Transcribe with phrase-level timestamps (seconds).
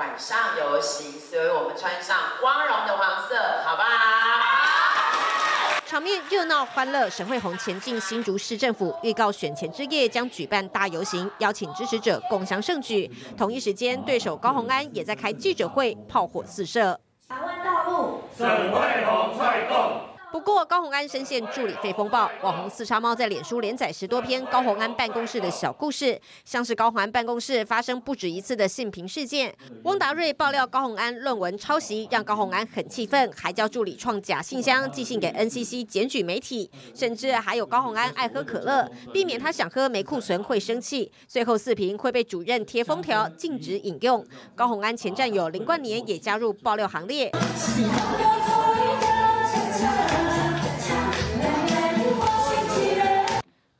[0.00, 3.88] 晚上游行，所以我们穿上光荣的黄色，好不好？
[5.84, 13.10] 场面热闹欢乐，沈惠宏前进新竹市政府，预告选前之夜将举办大游行，邀请支持者共享盛举。
[13.36, 16.98] 同一时间，对手高鸿安也在开记者会，炮火四射。
[17.28, 20.09] 台湾道路，沈惠宏踹动。
[20.32, 29.52] 不过，高虹安深陷助理费风暴，网红四叉猫在脸书连载十多篇高虹安办公室的小故事，像是高虹安办公室发生不止一次的性平事件。
[29.82, 44.24] 汪达瑞爆料高虹安论文抄袭，让高虹安很气愤，还叫助理创假信箱寄信给 NCC 检举媒体，甚至还有高虹安爱喝可乐，避免他想喝没库存会生气，最后四瓶会被主任贴封条禁止饮用。
[44.54, 47.32] 高虹安前战友林冠年也加入爆料行列。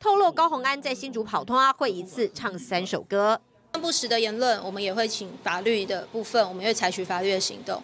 [0.02, 3.38] 透露高虹安在新竹跑通啊，会一次唱三首歌。
[3.72, 7.82] 不实的言论，我们也会请法律的部分，我们会采取法律的行动。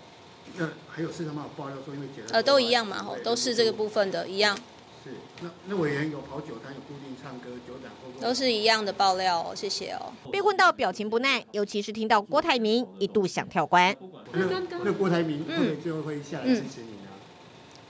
[0.57, 4.57] 那还有市场有爆料说，因为呃，都一样嘛，吼，都是这个部分的一样。
[5.05, 5.11] 是，
[5.43, 10.11] 那那委员有跑酒摊，有固定唱歌，酒展都是一样的爆料哦，谢谢哦。
[10.33, 13.95] 被问到表情不耐，尤其是听到郭台铭一度想跳关。
[14.33, 14.47] 那
[14.83, 17.11] 那郭台铭会最后会下来支持你呢？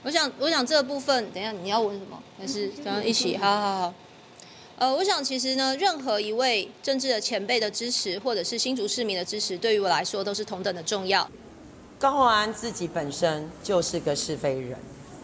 [0.03, 2.21] 我想，我想这个部分，等一下你要问什么？
[2.37, 3.37] 还是咱们一起？
[3.37, 3.93] 好好好。
[4.77, 11.27] 呃，我想其实呢，任何一位政治的前辈的支持，或者是新竹市民的支持，对于我来说都是同等的重要。
[11.97, 14.77] 高鸿安自己本身就是个是非人，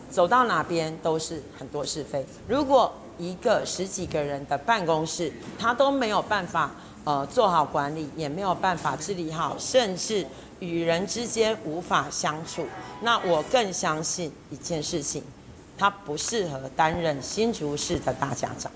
[0.09, 2.25] 走到哪边都是很多是非。
[2.47, 6.71] 如果一个十几个人的办公室，他都没有办法
[7.03, 10.25] 呃做好管理，也没有办法治理好，甚至
[10.61, 12.65] 与人之间无法相处，
[13.01, 15.21] 那我更相信一件事情，
[15.77, 18.71] 他不适合担任新竹市的大家长。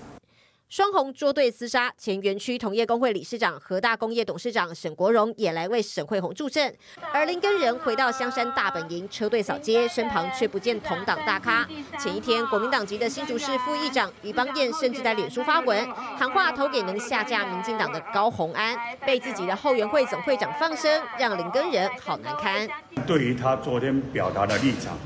[0.68, 6.74] 双红捉对厮杀，前园区同业工会理事长、和大工业董事长沈国荣也来为沈惠宏助阵。
[7.10, 11.66] 而林根仁回到香山大本营，车队扫街，身旁却不见同党大咖。
[11.98, 18.76] 前一天，国民党籍的新竹市副议长于邦彦甚至在脸书发文，喊话投给能下架民进党的高鸿安，
[19.06, 22.68] 被自己的后援会总会长放生，让林根仁好难堪。
[23.06, 24.98] 对于他昨天表达的立场，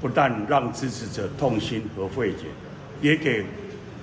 [0.00, 2.44] 不但让支持者痛心和费解，
[3.02, 3.44] 也给。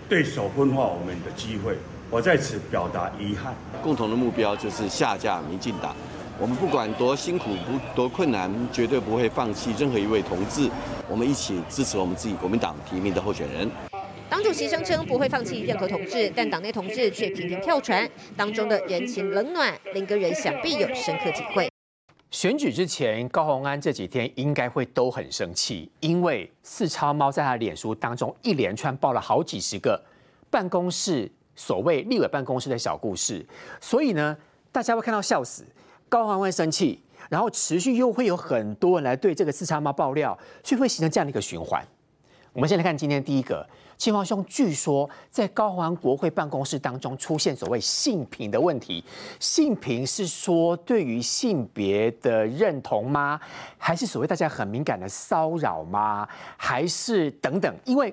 [0.10, 1.76] 对手分化我们的机会，
[2.10, 3.54] 我在此表达遗憾。
[3.84, 5.94] 共同的目标就是下架民进党。
[6.40, 10.70] 我们不管多辛苦、不多困难，绝对不会放弃任何一位同志。
[11.10, 13.70] 我们一起支持我们自己国民党提名的候选人。
[14.30, 21.70] 党主席声称不会放弃任何同志，但党内同志却频频跳船，当中的人情冷暖，林个人想必有深刻体会。
[22.30, 30.02] 选举之前，高鸿安这几天应该会都很生气，因为四超猫在他脸书当中一连串爆了好几十个
[30.50, 33.46] 办公室所谓立委办公室的小故事，
[33.80, 34.36] 所以呢，
[34.74, 35.66] 大家会看到笑死，
[36.10, 41.82] 高鸿安会生气，然后持续又会有很多人来对这个四超猫爆料，所以会形成这样的一个循环。
[42.58, 43.64] 我们先来看今天第一个。
[44.00, 49.04] 庆华兄据说在高安国会办公室当中出现所谓性平的问题，
[49.40, 53.40] 性平是说对于性别的认同吗？
[53.78, 56.28] 还是所谓大家很敏感的骚扰吗？
[56.58, 57.72] 还是等等？
[57.86, 58.12] 因为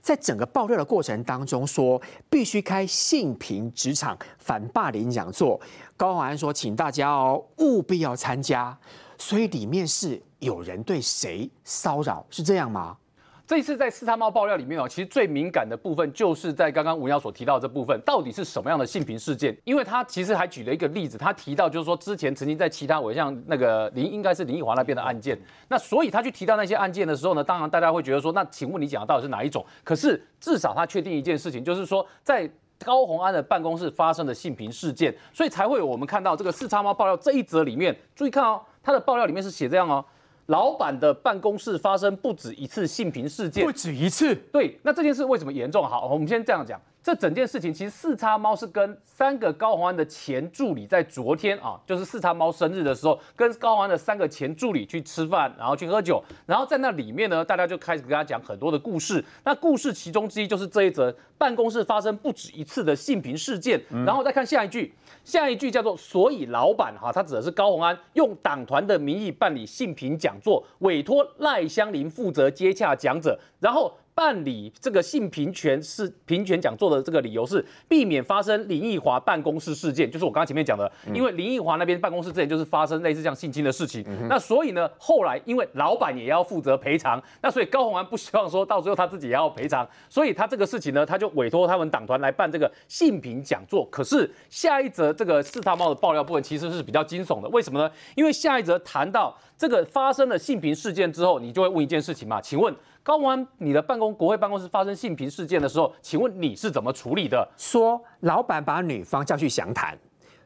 [0.00, 2.00] 在整个爆料的过程当中说
[2.30, 5.60] 必须开性平职场反霸凌讲座，
[5.96, 8.78] 高安说请大家哦务必要参加，
[9.18, 12.96] 所以里面是有人对谁骚扰，是这样吗？
[13.46, 19.56] 这一次在四叉猫爆料里面哦，其实最敏感的部分就是在刚刚吴妖所提到这部分，到底是什么样的性平事件？
[19.62, 29.64] 因为他其实还举了一个例子，他提到就是说之前曾经在其他，我像那个林应该是林奕华那边的案件，那所以他去提到那些案件的时候呢，当然大家会觉得说，那请问你讲的到底是哪一种？
[29.84, 32.50] 可是至少他确定一件事情，就是说在
[32.84, 40.04] 高鸿安的办公室发生的性平事件，所以才会有我们看到这个四叉猫爆料这一则里面，注意看哦，他的爆料里面是写这样哦。
[40.46, 44.34] 老板的办公室发生不止一次性平事件，不止一次。
[44.52, 45.86] 对，那这件事为什么严重？
[45.86, 46.80] 好，我们先这样讲。
[47.06, 59.24] 这整件事情其实四叉猫是跟三个高宏安的前助理在昨天啊，就是四叉猫生日的时候，跟高宏安的三个前助理去吃饭，然后去喝酒，然后在那里面呢，大家就开始跟他讲很多的故事。
[59.44, 63.80] 那故事其中之一就是这一则办公室发生不止一次的性平事件。
[64.04, 64.92] 然后再看下一句，
[65.22, 93.86] 下一句叫做“所以老板哈，他指的是高宏安用党团的名义办理性平讲座，委托赖香林负责接洽讲者，然后。”办理这个性平权是平权讲座的这个理由是避免发生林奕华办公室事件，就是我刚刚前面讲的，因为林奕华那边办公室之前就是发生类似这样性侵的事情，那所以呢，后来因为老板也要负责赔偿，那所以高虹安不希望说到最后他自己也要赔偿，所以他这个事情呢，他就委托他们党团来办这个性平讲座。
[93.90, 97.90] 可是下一则这个四大猫的爆料部分其实是比较惊悚的，为什么呢？
[98.14, 102.74] 因为下一则谈到这个发生了性平事件之后，你就会问一件事情嘛，请问
[103.06, 107.48] 高完你的办公国会办公室发生性平事件的时候，请问你是怎么处理的？
[107.56, 109.96] 说老板把女方叫去详谈，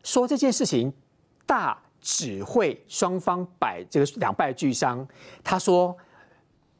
[0.05, 0.93] 说这件事情
[1.47, 5.09] 大只会双方摆这个两败俱伤。
[5.43, 5.97] 他说，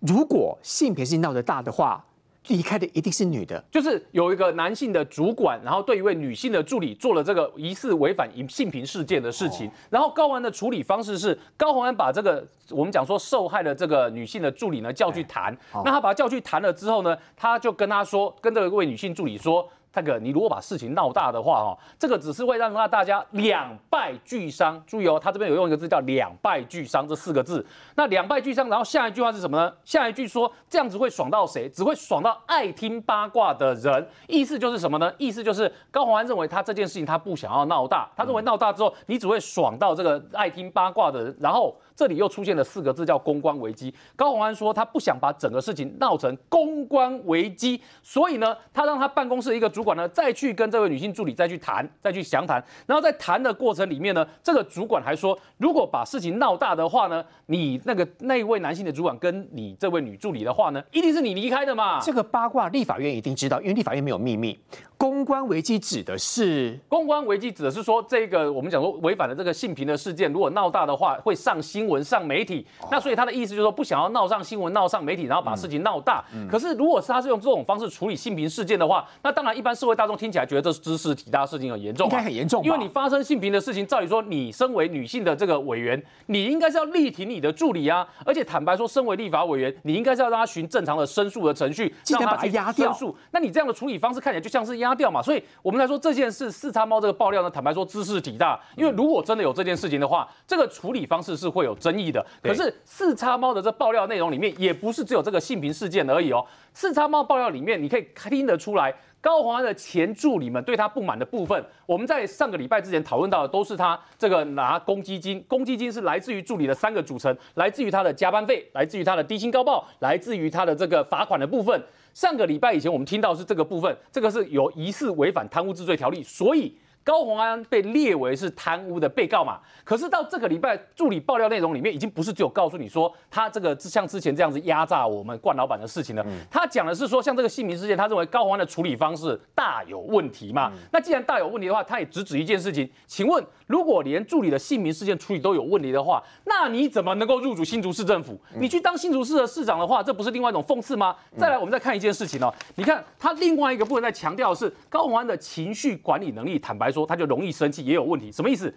[0.01, 2.05] 如果性别是闹得大的话，
[2.49, 3.63] 离开的一定是女的。
[3.71, 19.69] 就是有一个男性的主管，然后对一位女性的助理做了这个疑似违反性平事件的事情，然后高宏安的处理方式是，高宏安把这个我们讲说受害的这个女性的助理呢叫去谈，那他把他叫去谈了之后呢，他就跟他说，跟这位女性助理说。
[19.93, 24.81] 这个你如果把事情闹大的话，哦，这个只是会让大家两败俱伤。
[24.87, 27.65] 注意哦，他这边有用一个字叫“两败俱伤”这四个字。
[27.97, 29.73] 那两败俱伤，然后下一句话是什么呢？
[29.85, 31.69] 下一句说这样子会爽到谁？
[31.69, 34.09] 只会爽到爱听八卦的人。
[34.29, 35.13] 意思就是什么呢？
[35.19, 41.77] 意思就是高宏安认为他这件事情他不想要闹大，他认为闹大之后你只会爽到这个爱听八卦的人，然后。
[42.01, 43.95] 这里又出现了四个字，叫公关危机。
[44.17, 52.65] 高鸿安说他不想把整个事情闹成公关危机，所以呢，他让他办公室一个主管呢，再去跟这位女性助理再去谈，再去详谈。
[52.87, 62.01] 然后在谈的过程里面呢，这个主管还说，如果把事情闹大的话呢，你那个那一位男性的主管跟你这位女助理的话呢，一定是你离开的嘛。
[62.01, 64.59] 这个八卦立法院一定知道，因为立法院没有秘密。
[64.97, 72.65] 公关危机指的是公关危机指的是说，这个我们讲说违反了这个性平的事件，如果闹大的话，会上新闻、上媒体。
[72.91, 76.25] 那所以他的意思就是说，不想要闹上新闻、闹上媒体，然后把事情闹大。
[76.49, 82.63] 可是如果是他是用这种方式处理性平事件的话，那当然一般社会大众听起来觉得这是知识体大，事情很严重，应该很严重。
[82.65, 88.07] 因为你发生性平的事情，照理说你身为女性的这个委员，你应该是要力挺你的助理啊。
[88.25, 92.51] 而且坦白说，身为立法委员，你应该是要让他循正常的申诉的程序，让他去
[92.83, 93.15] 申诉。
[93.33, 95.21] 那你这样的处理方式看起来就像是压掉嘛。
[95.21, 95.43] 所以。
[95.63, 98.59] 我们来说这件事，四叉猫这个爆料呢，坦白说，知识体大。
[98.77, 102.25] 因为如果真的有这件事情的话，这个处理方式是会有争议的。
[102.43, 106.47] 可是四叉猫的这爆料内容里面，也不是只有这个性平事件而已哦。
[106.73, 111.65] 四叉猫爆料里面，你可以听得出来，高华的前助理们对他不满的部分。
[111.87, 121.83] 我们在上个礼拜之前讨论到的，都是他这个拿公积金，公积金是来自于助理的三个组成，来自于他的加班费，来自于他的低薪高报，来自于他的这个罚款的部分。
[122.15, 126.77] 上个礼拜以前，我们听到是这个部分，这个是有疑似违反贪污治罪条例，所以。
[127.03, 129.59] 高鸿安被列为是贪污的被告嘛？
[129.85, 136.25] 可是到这个礼拜助理爆料内容里面，已经不是只有告诉你说他这个像之前这样子压榨我们冠老板的事情了。
[136.51, 140.71] 他讲的是说，像这个姓名事件，他认为高鸿安的处理方式大有问题嘛？
[140.93, 148.39] 那既然大有问题的话，他也直指一件事情，请问如果连助理的姓名事件处理都有问题的话，那你怎么能够入主新竹市政府？
[148.59, 151.17] 你去当新竹市的市长的话，这不是另外一种讽刺吗？
[151.39, 156.91] 再来，我们再看一件事情哦，你看他另外一个部分在强调的是高鸿安的情绪管理能力，坦白。
[156.91, 158.73] 说他就容易生气，也有问题，什么意思？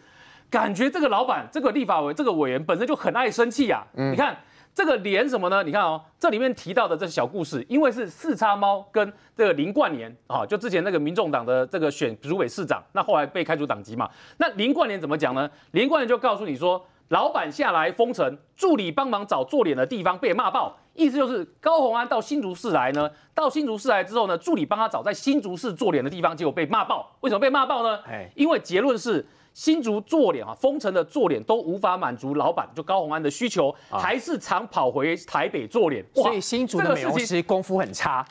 [0.50, 3.84] 感觉这个老板、这个立法委、这个委员本身就很爱生气呀。
[3.94, 4.38] 你看
[4.74, 5.64] 这个连什么呢？
[5.64, 14.10] 你看哦，这里面提到的这小故事，因为是四叉猫跟这个林冠年啊，就之前那个民众党的这个选主委市长，那后来被开除党籍嘛。
[14.38, 15.50] 那林冠年怎么讲呢？
[15.72, 16.86] 林冠年就告诉你说。
[17.10, 27.10] 老板下来封城，助理帮忙找做脸的地方被骂爆，意思就是高鸿安到新竹市来呢，到新竹市来之后呢，助理帮他找在新竹市做脸的地方，结果被骂爆。
[27.22, 28.00] 为什么被骂爆呢？
[28.06, 36.06] 哎，因为结论是新竹做脸啊，封城的做脸都无法满足老板就高鸿安的需求，还是常跑回台北做脸。
[36.14, 38.26] 所以新竹的美容师功夫很差。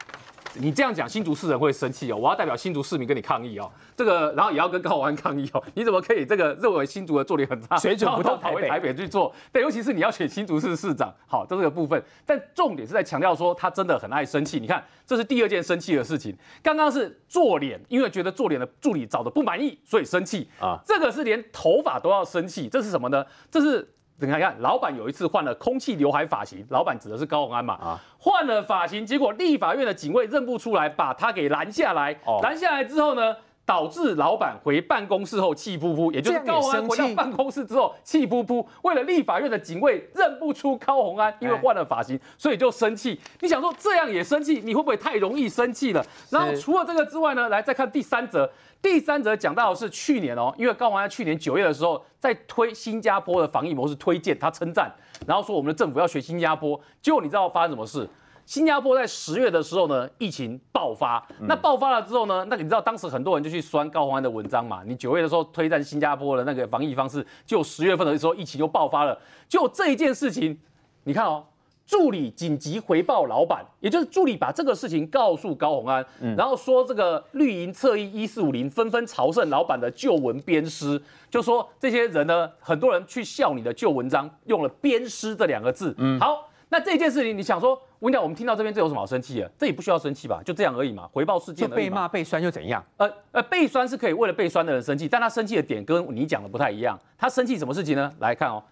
[0.54, 2.16] 你这样讲，新竹市人会生气哦。
[2.16, 3.70] 我要代表新竹市民跟你抗议哦。
[3.96, 5.62] 这个，然后也要跟高鸿安抗议哦。
[5.74, 9.34] 你怎么可以这个认为新竹的做脸很差，水准不到台北去做？
[9.52, 12.02] 对，尤其是你要选新竹市市长，好，这是个部分。
[12.26, 14.60] 但重点是在强调说他真的很爱生气。
[14.60, 16.36] 你看，这是第二件生气的事情。
[16.62, 20.78] 刚刚是做脸，因为觉得做脸的助理找的不满意，所以生气啊。
[20.86, 23.24] 这个是连头发都要生气，这是什么呢？
[23.50, 23.88] 这是。
[24.26, 27.74] 你看看，老板有一次换了空气刘海发型，老板指的是高鸿安嘛？
[27.74, 32.16] 啊，换了发型，结果立法院的警卫认不出来，把他给拦下来。
[32.24, 33.36] 哦，拦下来之后呢，
[33.66, 38.64] 导致老板回办公室后气扑扑，也就是高鸿安回到办公室之后气扑扑。
[38.82, 43.20] 为了立法院的警卫认不出高鸿安，因为换了发型，所以就生气。
[43.40, 46.04] 你想说这样也生气，你会不会太容易生气了？
[46.30, 48.48] 然后除了这个之外呢，来再看第三则。
[48.82, 54.92] 第三则讲到的是去年哦，因为高鸿安去年九月的时候在推新加坡的防疫模式推荐，他称赞，
[55.24, 56.78] 然后说我们的政府要学新加坡。
[57.00, 58.08] 结果你知道发生什么事？
[58.44, 61.24] 新加坡在十月的时候呢，疫情爆发。
[61.42, 64.82] 那爆发了之后呢，那你知道当时很多人就去酸高鸿安的文章嘛？
[64.84, 69.16] 你九月的时候推荐新加坡的那个防疫方式，就十月份的时候疫情就爆发了。
[69.48, 70.58] 就这一件事情，
[71.04, 71.44] 你看哦。
[71.84, 76.04] 助理紧急回报老板，也就是助理把这个事情告诉高鸿安，
[76.36, 85.94] 然后说这个绿营侧翼一四五零纷纷朝圣老板的旧文鞭尸，就说这些人呢，很多人去笑你的旧文章用了鞭尸这两个字。
[86.18, 89.50] 好，那这件事情你想说，我跟你讲，我们听到这边这有什么好生气的？
[89.58, 90.40] 这也不需要生气吧？
[90.44, 92.82] 就这样而已嘛，回报事件就被骂被酸又怎样？
[92.96, 96.98] 呃呃，被酸是可以为了被酸的人生气，但他生气的点跟你讲的不太一样。
[97.18, 98.10] 他生气什么事情呢？
[98.20, 98.62] 来看哦。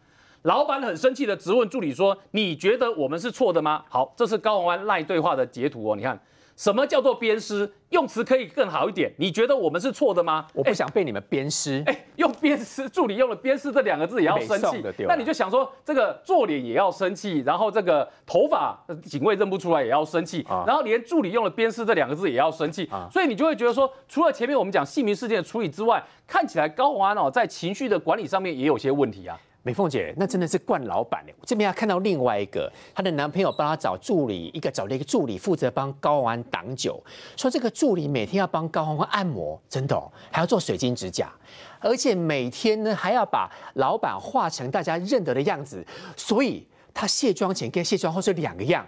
[0.42, 5.94] 老板很生气的质问助理说：“你觉得我们是错的吗？”好，这是高鸿安赖对话的截图哦。
[5.94, 6.18] 你看，
[6.56, 7.70] 什么叫做鞭尸？
[7.90, 9.12] 用词可以更好一点。
[9.18, 10.46] 你觉得我们是错的吗？
[10.54, 11.82] 我不想被你们鞭尸。
[11.84, 14.82] 哎，用鞭尸，助理用了鞭尸这两个字也要生气。
[15.06, 22.88] 那你就想说，这个做脸也要生气，然后这个头发警卫认不出来也要生气，然后连助理用了鞭尸这两个字也要生气。
[23.12, 29.38] 所以你就会觉得说，除了前面我们讲姓名事件的处理之外，看起来高鸿安哦在情绪的管理上面也有些问题啊。
[29.62, 31.32] 美凤姐，那真的是惯老板呢。
[31.44, 37.02] 这边要看到另外一个，她的男朋友帮她找助理，一个找了一个助理负责帮高安挡酒，
[37.36, 41.30] 说这个助理每天要帮高安按摩，真的哦，还要做水晶指甲，
[41.78, 45.86] 而且每天呢还要把老板画成大家认得的样子，
[46.16, 48.86] 所以她卸妆前跟卸妆后是两个样。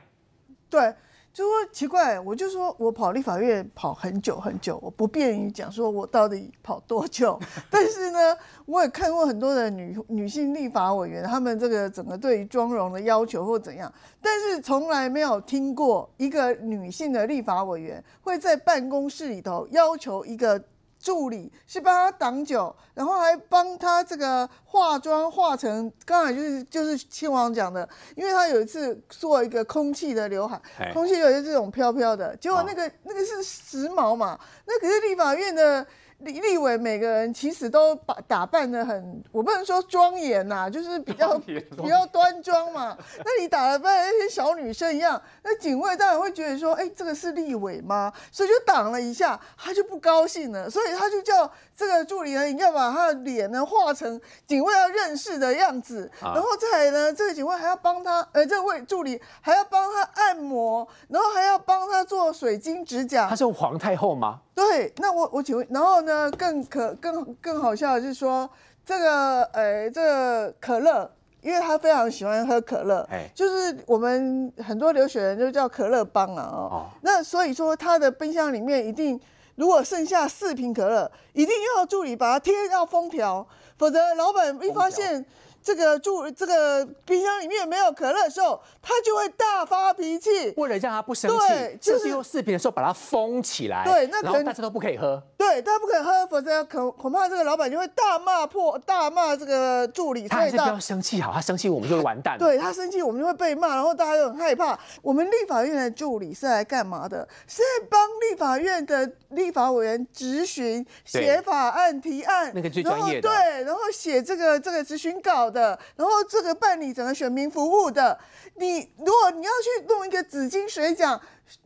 [0.71, 0.93] 对。
[1.33, 7.41] 就说奇怪，我就说我跑立法院跑很久很久，我不便于讲说我到底跑多久。
[7.71, 8.37] 但是呢，
[8.67, 20.63] 我也看过很多的女女性立法委员，他们这个整个对于妆容的要求或怎样，但是从来没有听过一个女性的立法委员会在办公室里头要求一个。
[21.03, 30.61] 助理是帮他挡酒，然后还帮他这个化妆化成，刚才就是就是亲王讲的，因为他有一次做一个空气的刘海，
[30.95, 35.85] 空气刘海是这种飘飘的，结果那个那个是时髦嘛，那可是立法院的。
[36.25, 42.97] 立立委每个人其实都把打扮的很，我不能说庄严呐，就是比较比较端庄嘛。
[43.19, 48.13] 那你打扮那些小女生一样，那警卫当然会觉得说，哎，这个是立委吗？
[48.31, 51.51] 所以就挡了一下，他就不高兴了，所以他就叫
[51.83, 63.29] 这个助理呢，你要把他的脸呢画成警卫要认识的样子，然后再来呢，这个警卫还要帮他，呃，这位助理还要帮他按摩，然后还要帮他做水晶指甲。
[63.29, 64.41] 他是皇太后吗？
[64.55, 68.49] 对，那我我请问，然后呢，更可更更好笑的是说，
[68.87, 71.11] 这个呃，这个可乐，
[71.41, 79.21] 因为他非常喜欢喝可乐，哎，就是我们很多留学人就叫可乐帮啊，哦，那所以说他的冰箱里面一定，
[79.55, 83.47] 如果剩下四瓶可乐，一定要助理把它贴到封条，
[83.79, 85.25] 否则老板一发现。
[85.65, 90.53] 这个助这个冰箱里面没有可乐的时候，他就会大发脾气。
[90.57, 93.85] 为了让他不生气，就是用四瓶的时候把它封起来。
[93.85, 95.23] 对，那可能大家都不可以喝。
[95.39, 100.27] 对，大家不可以喝，否则恐恐怕这个老板就会大骂破，大骂这个助理。
[100.27, 102.37] 他还是不要生气好，他生气我们就会完蛋。
[102.37, 104.77] 对他生气，我们就会被骂，然后大家就很害怕。
[105.01, 107.29] 我们立法院的助理是来干嘛的？
[107.47, 112.51] 是在帮立法院的立法委员质询、写法案、提案。
[112.55, 113.29] 那个最专业的。
[113.29, 115.51] 对，然后写这个这个质询稿。
[115.51, 118.19] 的，然后这个办理整个选民服务的，
[118.55, 121.21] 你如果你要去弄一个紫金水奖。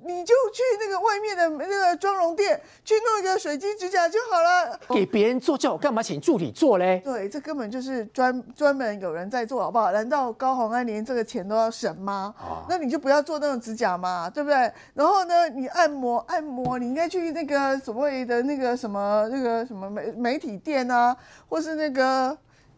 [0.04, 4.78] 你就去那个外面的那个妆容店去弄一个水晶指甲就好了。
[4.88, 7.00] 给别人做叫我干嘛请助理做嘞？
[7.04, 9.92] 对，这根本就是专专门有人在做，好不好？
[9.92, 12.34] 难道高洪安连这个钱都要省吗？
[12.68, 14.72] 那你就不要做那种指甲嘛，对不对？
[14.94, 21.16] 然后呢，你按摩按摩，你应该去那个所谓的那个什么那个什么媒媒体店啊，
[21.48, 22.36] 或是那个。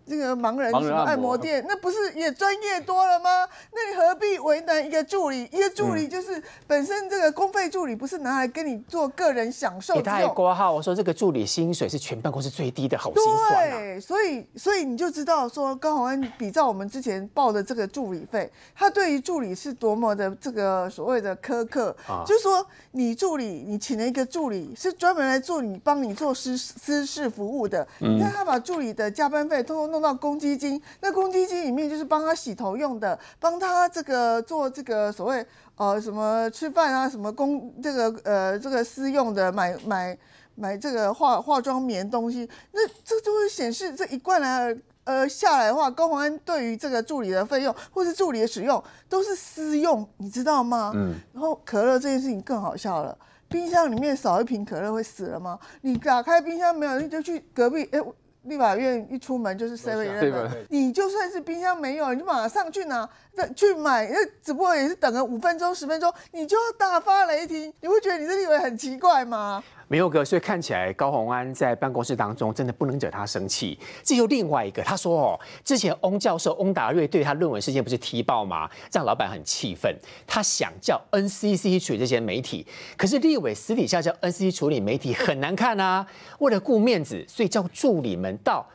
[0.09, 3.47] 这个盲人什么按摩店，那不是也专业多了吗？
[3.73, 5.45] 那你何必为难一个助理？
[5.53, 10.01] 一个助理就是本身这个公费助理，不是拿来跟你做个人享受。
[10.01, 21.95] 他还挂号，我说这个助理薪水是全办公室最低的，好心酸对，所以所以你就知道说高宏安比照我们之前报的这个助理费，他对于助理是多么的这个所谓的苛刻。
[22.27, 29.98] 就是说你助理，你请了一个助理是专门来做你帮你做私私事服务的，你看他把助理的加班费通通弄。
[29.99, 40.17] 弄到公积金，那公积金里面就是帮他洗头用的，帮他这个做这个所谓呃什么吃饭啊，什么公这个呃这个私用的，买买
[40.55, 50.93] 买这个化化妆棉东西，那这就会显示这一贯来呃下来的话，高宏安对于这个助理的费用或是助理的使用都是私用，你知道吗？
[50.95, 51.17] 嗯。
[51.33, 55.59] 然后可乐这件事情更好笑了，冰箱里面少一瓶可乐会死了吗？
[55.81, 58.01] 你打开冰箱没有，你就去隔壁哎。
[58.49, 63.09] 立法院一出门就是 Seven Eleven，你就算是冰箱没有，你就马上去拿
[63.55, 69.63] 去买，那只不过也是等个五分钟十分钟，你就要大发雷霆，你会觉得你这立委很奇怪吗？
[69.89, 73.79] 没有哥，所以看起来高鸿安在办公室当中真的不能惹他生气。
[74.03, 78.69] 这又另外一个，他说哦，之前翁教授翁达瑞对他论文事件不是踢爆吗？
[78.93, 82.67] 让老板很气愤，他想叫 NCC 处理这些媒体，
[82.99, 86.07] 可是立委私底下叫 NCC 处理媒体很难看啊。
[86.41, 88.69] 为了顾面子，所以叫助理们到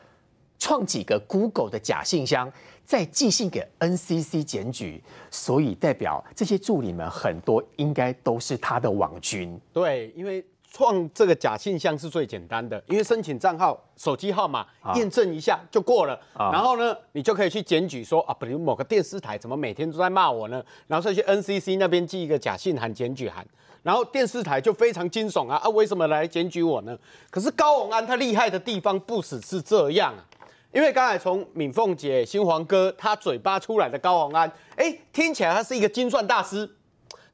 [0.58, 2.52] 创几个 Google 的假信箱，
[2.84, 5.00] 再寄信给 NCC 检举。
[5.30, 9.56] 所以代表这些助理们很多应该都是他的网军。
[9.72, 10.44] 对，因为。
[10.74, 14.66] 创这个假信箱是最简单的，因为申请账号、手机号码
[14.96, 16.18] 验证一下就过了。
[16.36, 20.60] 然后呢，你就可以去检举说啊，比如某个电视台怎么每天都在骂我呢？
[20.88, 23.46] 然后再去 NCC 那边寄一个假信函、检举函。
[23.84, 26.98] 然后电视台就非常惊悚啊啊，为什么来检举我呢？
[27.30, 30.26] 可是高永安他厉害的地方不只是这样啊，
[30.72, 36.68] 因为刚才从敏凤姐、新黄哥他嘴巴出来的高宏安，哎，听起来他是一个精算大师，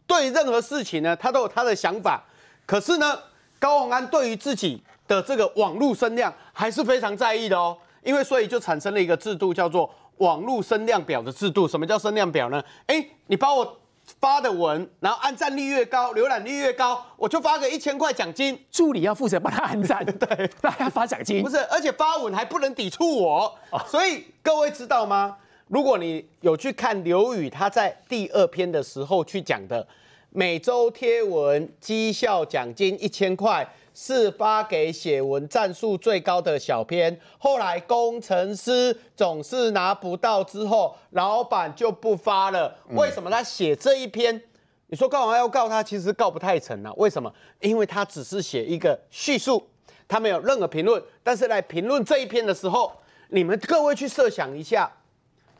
[0.06, 2.22] 对任何事情呢，他都有他的想法。
[2.66, 3.18] 可是呢？
[3.60, 11.68] 高鸿安对于自己的这个网络声量还是非常在意的哦，因为所以就产生了一个制度，叫做网络声量表的制度。
[11.68, 12.62] 什么叫声量表呢？
[12.86, 13.78] 哎，你把我
[14.18, 18.58] 发的文，然后按赞率越高，浏览率越高，我就发个一千块奖金。
[18.70, 21.42] 助理要负责帮他按赞， 对，让他发奖金。
[21.42, 23.54] 不是，而且发文还不能抵触我。
[23.86, 25.36] 所以各位知道吗？
[25.68, 29.86] 如果你有去看刘宇他在第二篇的时候去讲的。
[30.32, 37.18] 每周贴文绩效奖金一千块，是发给写文战数最高的小编。
[37.36, 42.72] 后来工程师总是拿不到，之后老板就不发了。
[42.90, 44.40] 为什么他写这一篇？
[44.86, 46.92] 你说高王要告他，其实告不太成啊。
[46.96, 47.32] 为什么？
[47.58, 49.60] 因为他只是写一个叙述，
[50.06, 51.02] 他没有任何评论。
[51.24, 52.92] 但是来评论这一篇的时候，
[53.30, 54.88] 你们各位去设想一下，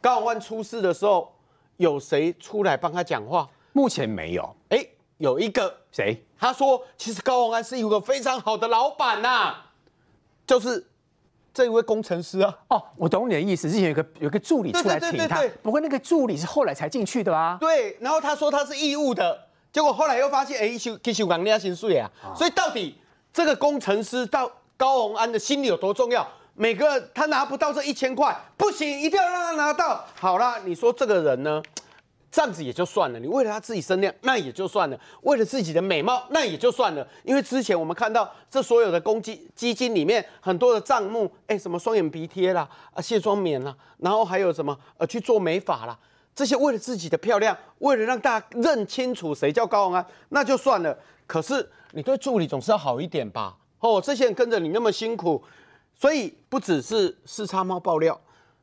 [0.00, 1.32] 高王万出事的时候，
[1.78, 3.48] 有谁出来帮他讲话？
[3.72, 4.84] 目前没有，哎，
[5.18, 6.22] 有一个谁？
[6.38, 9.54] 他说，其实高宏安是一个非常好的老板呐，
[10.46, 10.86] 就是
[11.52, 12.58] 这一位工程师啊。
[12.68, 13.70] 哦，我懂你的意思。
[13.70, 17.56] 之前有个有个助理出来请他，不过那个助理是后来才进去的啊。
[17.60, 22.10] 对，然后他说他是义务的，结果后来又发现，哎，修给修港利亚薪水啊。
[22.34, 22.96] 所以到底
[23.32, 26.26] 这个工程师到高宏安的心里有多重要？
[26.54, 30.04] 每个他拿不到这一千块，不行，一定要让他拿到。
[30.18, 31.62] 好了，你说这个人呢？
[32.30, 37.06] 这样子也就算了，你为了他自己身量，那也就算了；为了自己的美貌，那也就算了。
[37.24, 45.98] 因为之前我们看到这所有的公积基金里面很多的账目，哎，什么双眼皮贴啦，啊卸妆棉啦，然后还有什么呃去做美发啦，
[46.32, 50.96] 这些为了自己的漂亮，为了让大家认清楚谁叫高永安，那就算了。
[51.26, 53.56] 可是你对助理总是要好一点吧？
[53.80, 55.42] 哦，这些人跟着你那么辛苦，
[55.98, 58.20] 所以不只是四叉猫爆料。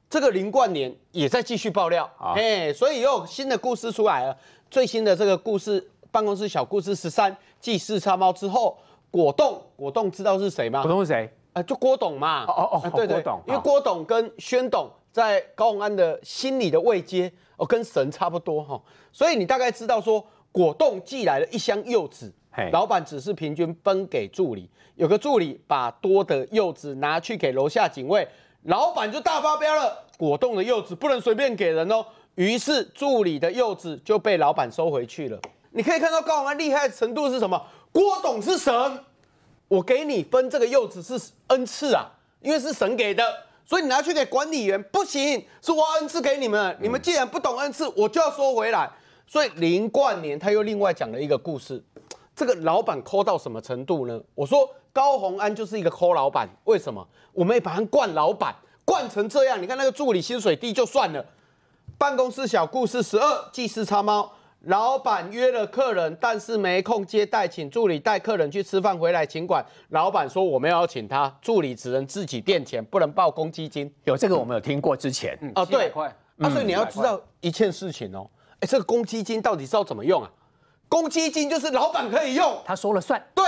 [0.10, 4.36] 这个林冠年也在继续爆料，哎，所以又有新的故事出来了。
[4.72, 8.78] 最新的这个故事，办公室小故事十三，继四叉猫之后，
[9.12, 10.82] 果冻，果冻知道是谁吗？
[10.82, 11.30] 果冻是谁？
[11.52, 12.46] 啊，就郭董嘛。
[12.46, 18.82] 哦哦哦，对对，因为郭董跟宣董在高鸿安的心里的位阶，哦，跟神差不多哈。
[19.12, 22.34] 所以你大概知道说，果冻寄来了一箱柚子，
[22.72, 28.26] 老板只是平均分给助理，有个助理把多的柚子拿去给楼下警卫。
[28.68, 32.06] 老板就大发飙了，果冻的柚子不能随便给人哦。
[32.36, 35.40] 于是助理的柚子就被老板收回去了。
[35.72, 37.62] 你可以看到高宏安厉害的程度是什么？
[37.94, 38.74] 郭董是神，
[39.70, 43.24] 我给你分这个柚子是恩赐啊，因为是神给的，
[43.66, 46.78] 所以你拿去给管理员不行，是我恩赐给你们。
[46.82, 48.90] 你们既然不懂恩赐，我就要收回来。
[49.26, 51.82] 所以林冠年他又另外讲了一个故事，
[52.36, 54.22] 这个老板抠到什么程度呢？
[54.36, 54.70] 我说。
[54.98, 57.08] 高宏安就是一个抠老板，为什么？
[57.32, 59.62] 我们也把他惯老板，惯成这样。
[59.62, 61.24] 你看那个助理薪水低就算了，
[62.00, 64.32] 办公室小故事十二，祭司叉猫，
[64.62, 69.64] 老板约了客人，但是没空接待，请助理带客人去吃饭，回来请管。
[69.90, 73.94] 老板说我们要请他，助理只能自己垫钱，不能报公积金。
[74.06, 75.92] 有这个我们有听过之前哦，对，
[76.40, 78.28] 啊，所以你要知道一件事情哦，
[78.62, 80.32] 哎，这个公积金到底是要怎么用啊？
[80.90, 83.24] 公积金就是老板可以用，他说了算。
[83.36, 83.44] 对。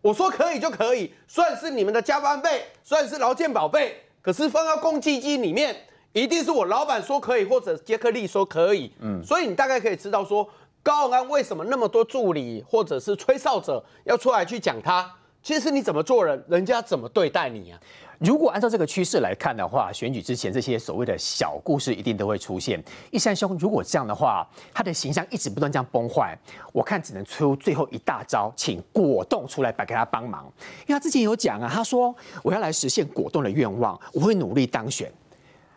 [0.00, 5.74] 我说可以就可以，算是你们的加班费，算是劳健保费，可是放到公积金里面，
[6.12, 8.92] 一定是我老板说可以，或者杰克利说可以。
[9.00, 10.48] 嗯，所以你大概可以知道说，
[10.82, 17.80] 高永安为什么那么多助理或者是吹哨者要出来去讲他，其实你怎么做人，人家怎么对待你啊？
[18.18, 22.82] 如果按照这个趋势来看的话，选举之前这些所谓的小故事一定都会出现。
[23.12, 26.36] 一山兄，如果这样的话，他的形象一直不断这样崩坏，
[26.72, 30.44] 我看只能出最后一大招，请果冻出来摆给他帮忙。
[30.88, 35.12] 因为他之前有讲啊，他说我要来实现果冻的愿望，我会努力当选。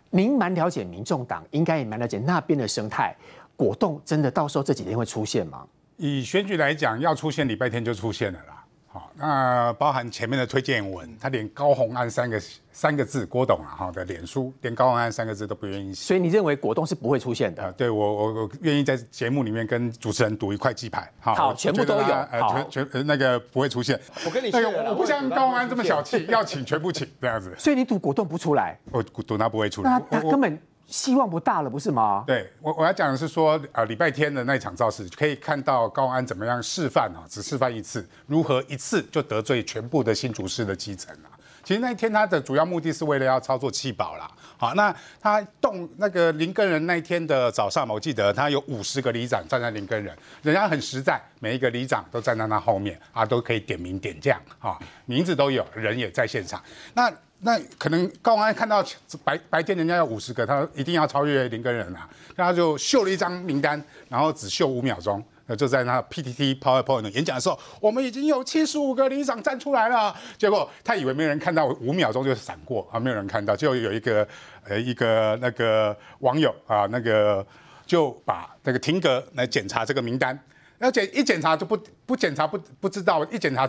[0.09, 3.15] 您蛮了解民众党，应该也蛮了解那边的生态。
[3.55, 5.63] 果冻真的到时候这几天会出现吗？
[5.97, 8.60] 以选举来讲，要出现礼拜天就出现了啦。
[8.93, 12.37] 好，那包含前面的推荐文，他连高红安三个
[12.73, 16.07] 三个字，郭董啊哈的脸书，连高红安三个字都不愿意写。
[16.07, 17.71] 所以你认为果冻是不会出现的？
[17.71, 21.09] 对我我我愿意在节目里面跟主持人赌一块鸡排。
[21.21, 22.03] 好，全部都有。
[22.03, 23.97] 呃，全全那个不会出现。
[24.25, 27.55] 我跟你那个我不像高红安这么小气，要请全部请这样子。
[27.57, 28.77] 所以你赌果冻不出来？
[28.91, 29.91] 我赌他不会出来。
[29.91, 30.59] 那他根本。
[30.91, 32.23] 希望不大了，不是吗？
[32.27, 41.31] 对我我要讲的是说，呃，礼拜天的那一场造势可以看到高安怎么样示范啊，只示范一次，如何一次就得罪全部的新竹市的基层啊。
[41.63, 44.29] 其实那一天他的主要目的是为了要操作气保啦。
[44.57, 56.61] 好，那他动那个林根人那一天的早上嘛，我记得他有五十个里长站在林根人，人家很实在，每一个里长都站在那后面啊，都可以点名点将啊，名字都有，人也在现场。
[56.95, 57.09] 那
[57.43, 58.85] 那可能高安看到
[59.23, 70.15] 白白天人家要五十个，他一定要超越林根人啊，他就秀了一张名单，然后只秀五秒钟，那就在那 PTT PowerPoint 演讲的时候，我们已经有七十五个里长站出来了。
[70.37, 74.27] 结果他以为没人看到，五秒钟就闪过啊，没有人看到，就有一个
[74.65, 77.43] 呃一个那个网友啊，那个
[77.87, 80.39] 就把那个停格来检查这个名单，
[80.77, 81.75] 要检一检查就不
[82.05, 83.67] 不检查不不知道，一检查。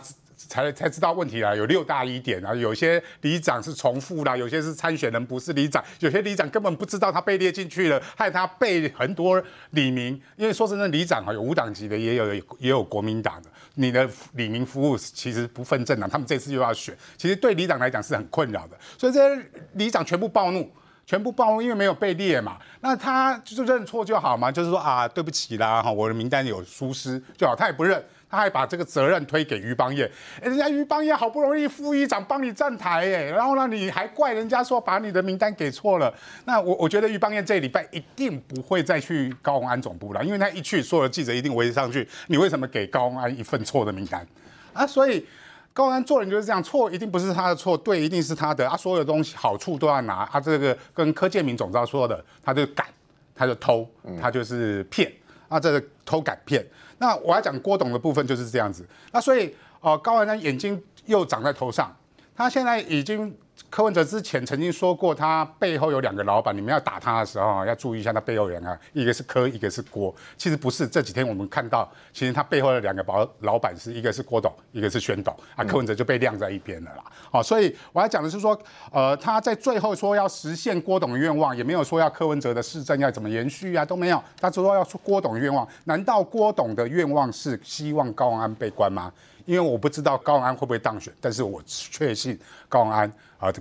[0.48, 10.20] 才才知道问题啦，有六大疑点啊，有些里长是重复啦，有些是参选人不是里长，有些里长根本不知道他被列进去了，害他被很多里民。
[10.36, 18.76] 因为说真的，里长啊有无党籍的，也有也有国民党的，你的里民服务其实不分政党，他们这次又要选，其实对里长来讲是很困扰的。
[18.98, 20.70] 所以这些里长全部暴怒，
[21.06, 28.02] 全部暴怒，因为没有被列嘛，那他就认错就好嘛，就是说啊，对不起啦，哈，我的名单有疏失就好，他也不认。
[28.32, 36.10] 他还把这个责任推给于邦彦，哎人家于邦彦好不容易副议长帮你站台，哎，然后呢，你还怪人家说把你的名单给错了。
[36.46, 44.26] 那我我觉得于邦彦这礼拜一定不会再去高鸿安总部了，因为他一去，所有的记者一定围上去，你为什么给高鸿安一份错的名单
[44.72, 44.86] 啊？
[44.86, 45.26] 所以
[45.74, 50.24] 高鸿安做人就是这样，错一定不是他的错，对一定是他的啊，所有东西好处都要拿。
[50.32, 52.86] 他这个跟柯建明总召说的，他就敢，
[53.34, 53.86] 他就偷，
[54.18, 55.12] 他就是骗
[55.48, 56.66] 啊，这个偷敢骗。
[57.02, 61.94] 那我要讲郭董的部分就是这样子，那所以呃高文呢眼睛又长在头上，
[62.36, 63.36] 他现在已经。
[63.70, 70.14] 柯文哲之前曾经说过，他背后有两个老板，你们要打他的时候要注意一下他背后人啊，一个是柯，一个是郭。
[70.36, 77.04] 其实不是，这几天我们看到，其实他背后的两个老老板是一个是郭董，一个是宣董啊，柯文哲就被晾在一边了啦。
[77.30, 78.58] 好，所以我要讲的是说，
[78.92, 84.22] 呃，他在最后说要实现郭董的愿望，也没有说要柯文哲的市政要怎么延续啊，都没有。
[84.38, 89.10] 他只说要说郭董的愿望，难道郭董的愿望是希望高安被关吗？
[89.44, 93.52] 因为我不知道高安会不会当选，但是我确信高安啊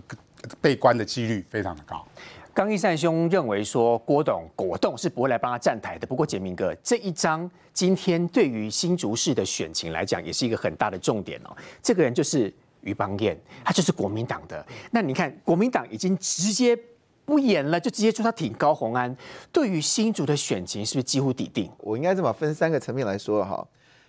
[0.61, 2.05] 被关的几率非常的高。
[2.53, 6.05] 刚一善兄认为说郭董果冻是不会来帮他站台的。
[6.05, 11.57] 不过杰明哥这一张今天对于新竹市的选情来讲，也是一个很大的重点哦。
[11.81, 14.63] 这个人就是于邦彦，他就是国民党的。
[14.91, 16.77] 那你看国民党已经直接
[17.23, 19.15] 不演了，就直接说他挺高红安。
[19.51, 21.71] 对于新竹的选情，是不是几乎抵定？
[21.79, 23.65] 我应该这么分三个层面来说哈。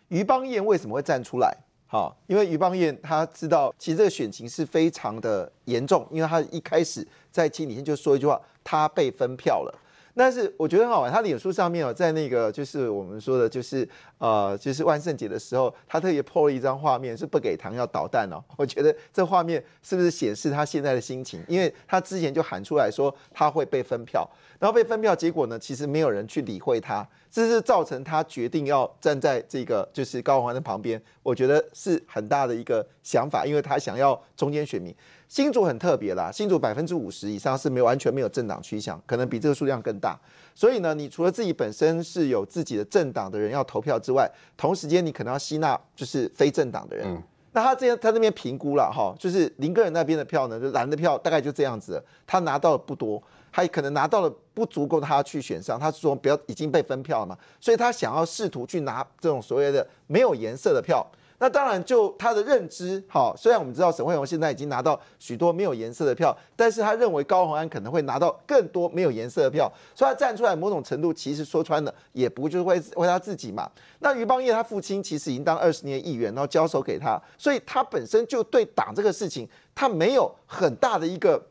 [0.09, 1.57] 于邦彦为什么会站出来？
[1.93, 9.79] 好，因为于邦彦他知道，其实这个选情是非常的严重，因为他一开始在清理天就说一句话，他被分票了。
[10.15, 18.43] 但是我觉得很好玩，他脸书上面哦，在那个就是我们说的，就是呃，就是万圣节的时候，他特别 po 了一张画面，是不给糖要捣蛋哦。
[18.57, 21.45] 我觉得这画面是不是显示他现在的心情？
[21.47, 24.27] 因为他之前就喊出来说他会被分票，
[24.59, 27.07] 然后被分票，结果呢，其实没有人去理会他。
[27.33, 34.95] 这是造成他决定要站在这个就是高鸿安的旁边，我觉得是很大的一个想法，因为他想要中间选民。
[35.29, 40.21] 新竹很特别啦，新竹百分之五十以上是没有完全没有政党趋向，可能比这个数量更大。
[40.55, 47.23] 所以呢，你除了自己本身是有自己的政党的人要投票之外，同时间你可能要吸纳就是非政党的人。
[47.55, 53.23] 那他这样他那边评估了哈，就是林个人那边的票呢，就蓝的票大概就这样子，他拿到的不多。
[53.53, 55.79] 他可能拿到了不足够，他去选上。
[55.79, 61.07] 他说不要已经被分票了嘛，所以他想要试图去拿这种所谓的没有颜色的票。
[61.38, 73.69] 那当然就他的认知，好，虽然我们知道沈惠荣现在已经拿到许多没有颜色的票，但是他认为高虹安可能会拿到更多没有颜色的票，所以他站出来某种程度其实说穿了也不就是为为他自己嘛。
[73.99, 81.45] 那于邦业他父亲其实已经当二十年议员，然后交手给他，所以他本身就对党这个事情他没有很大的一个。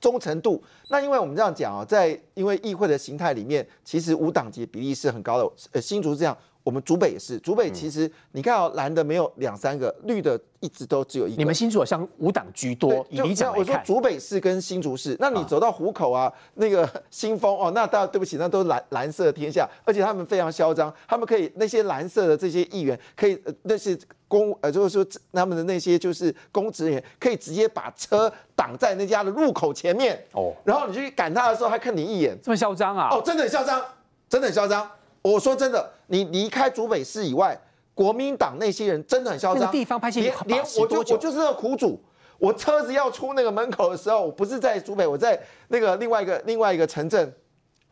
[0.00, 5.52] 忠诚度，那因为我们这样讲啊，在因为议会的形态里面，其实无党籍比例是很高的。
[5.72, 7.38] 呃，新竹是这样，我们竹北也是。
[7.38, 11.36] 竹北其实你看哦，蓝的没有两三个，绿的一直都只有一个。
[11.36, 23.96] 你们新竹好像五党居多，以你讲我说竹北市跟新竹市，那你走到湖口啊，那个 新丰哦，那大家对不起，那都是蓝蓝色天下，而且他们非常嚣张，他们可以那些蓝色的这些议员可以那些。
[24.28, 33.08] 公呃，就是说他们的那些就是公职人员，可以直接把车挡在那家的入口前面哦，然后你去赶他的时候，还看你一眼，这么嚣张啊？
[33.12, 33.80] 哦，真的很嚣张，
[34.28, 34.90] 真的很嚣张。
[35.32, 37.58] 我说真的，你离开竹北市以外，
[37.94, 39.70] 国民党那些人真的很嚣张。
[39.72, 42.00] 地方拍戏连连我就我就是那个苦主，
[42.38, 47.26] 我车子要出那个门口的时候，我不是在竹北，我在那个另外一个另外一个城镇，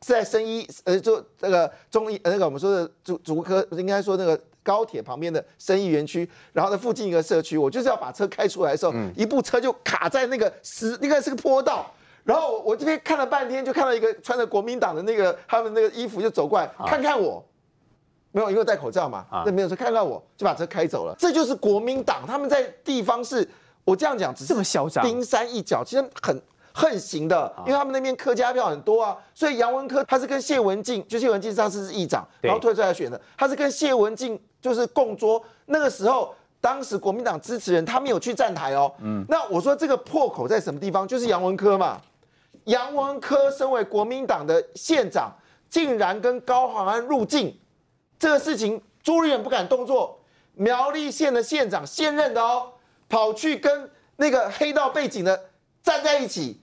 [0.05, 4.38] 是在深一呃，就那个中医呃那个我们说的竹竹科，应该说那个。
[4.64, 11.92] 高铁旁边的生意园区，然后在附近一个社区，我就是要把车开出来的时候，一部车就卡在那个石，那个是个坡道，
[12.24, 17.44] 然后我这边看了半天，就看到一个穿着国民党的那个他们那个衣服就走过来，看看我，
[18.32, 23.48] 没有因为戴口罩嘛，那没有说看看我就把车开走了，这就是国民党他们在地方是，
[23.84, 26.40] 我这样讲只是这么嚣张，冰山一角，其实很。
[26.76, 35.40] 横行的，因为他们那边客家票很多啊，所以杨文科他是跟谢文静，就谢文静上次是议长，然后退出来选的，他是跟谢文静就是共桌。
[35.66, 38.92] 那个时候，当时国民党支持人他没有去站台哦。
[38.98, 41.06] 嗯，那我说这个破口在什么地方？
[41.06, 42.00] 就是杨文科嘛。
[42.64, 45.33] 杨文科身为国民党的县长，
[45.68, 47.59] 竟然跟高鸿安入境，
[48.18, 50.20] 这个事情朱立伦不敢动作。
[50.55, 52.72] 苗栗县的县长现任的哦，
[53.09, 55.50] 跑去跟那个黑道背景的
[55.83, 56.61] 站在一起。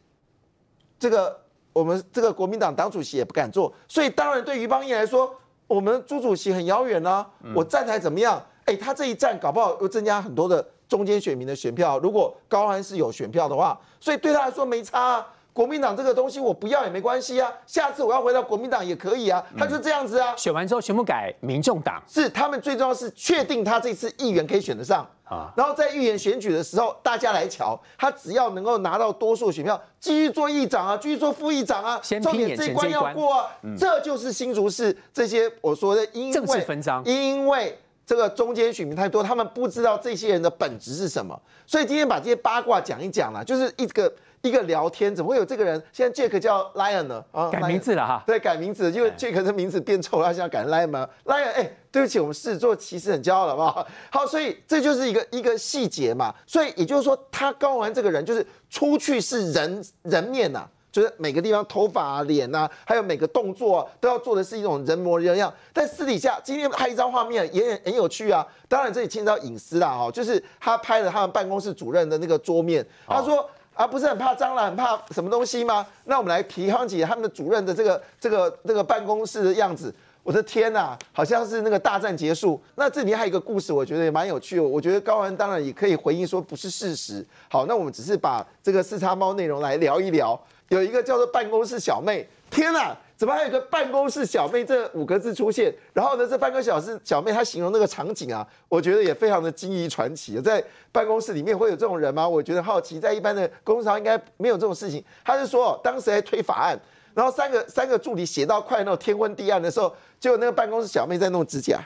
[0.97, 1.41] 这个
[1.73, 5.35] 我们这个国民党党主席也不敢做，所以当然对于邦义来说，
[5.67, 7.25] 我们朱主席很遥远呢。
[7.53, 8.41] 我站台怎么样？
[8.65, 11.99] 哎，他这一站搞不好又增加很多的中间选民的选票。
[11.99, 15.25] 如果高安是有选票的话，所以对他来说没差。
[15.53, 19.43] 国民党这个东西我不要也没关系啊，下次我要回到国民党也可以啊。
[19.57, 20.33] 他就这样子啊。
[20.37, 25.05] 选完之后全部改民众党，是他们最重要是确定他这次议员可以选得上。
[25.23, 44.13] 啊，然后在议员选举的时候，大家来瞧，他只要能够拿到多数选票，继续做议长啊，继续做副议长啊，重点这一关要过啊，这就是新竹市这些我说的，因为分赃，因为这个中间选民太多，他们不知道这些人的本质是什么，所以今天把这些八卦讲一讲了，就是一个。
[44.41, 45.81] 一个聊天怎么会有这个人？
[45.93, 47.23] 现在 Jack 叫 Lion 呢？
[47.31, 48.23] 啊，改名字了哈。
[48.25, 53.87] 对，改名字，因为 Jack 的名字变臭了，他现在改 Lion 吗？Lion，哎，对不起，我们狮子座其实很骄傲，好不好？
[54.09, 56.33] 好，所以这就是一个一个细节嘛。
[56.47, 65.53] 所以也就是说，他高完这个人就是出去是人人面呐，就是每个地方头发啊、脸呐，还有每个动作都要做的是一种人模人样。
[65.71, 68.43] 但私底下，今天拍一张画面也很很有趣啊。
[68.67, 73.47] 当然这里牵到隐私啦，哈，就是他拍了他们办公室主任的那个桌面，他说。
[73.81, 75.83] 他，不是很怕蟑螂，很怕什么东西吗？
[76.05, 79.91] 那我们来提康姐他们的主任的这个这个这个办公室的样子。
[80.21, 82.61] 我的天呐，好像是那个大战结束。
[82.75, 84.63] 那这里面还有一个故事，我觉得也蛮有趣的。
[84.63, 87.25] 我觉得高安当然也可以回应说不是事实。
[87.49, 90.39] 好，那我们只是把这个四叉猫内容来聊一聊。
[90.69, 92.95] 有一个叫做办公室小妹，天呐！
[93.21, 95.71] 怎么还有个办公室小妹这五个字出现？
[95.93, 100.41] 然后呢，这办公室小小妹她形容那个场景啊，我觉得也非常的惊异传奇。
[100.41, 102.27] 在办公室里面会有这种人吗？
[102.27, 105.05] 我觉得好奇，在一般的公司上应该没有这种事情。
[105.23, 106.79] 他是说，当时在推法案，
[107.13, 111.79] 然后三个三个助理写到快那种天昏地暗的时候，就那个办公室小妹在弄指甲。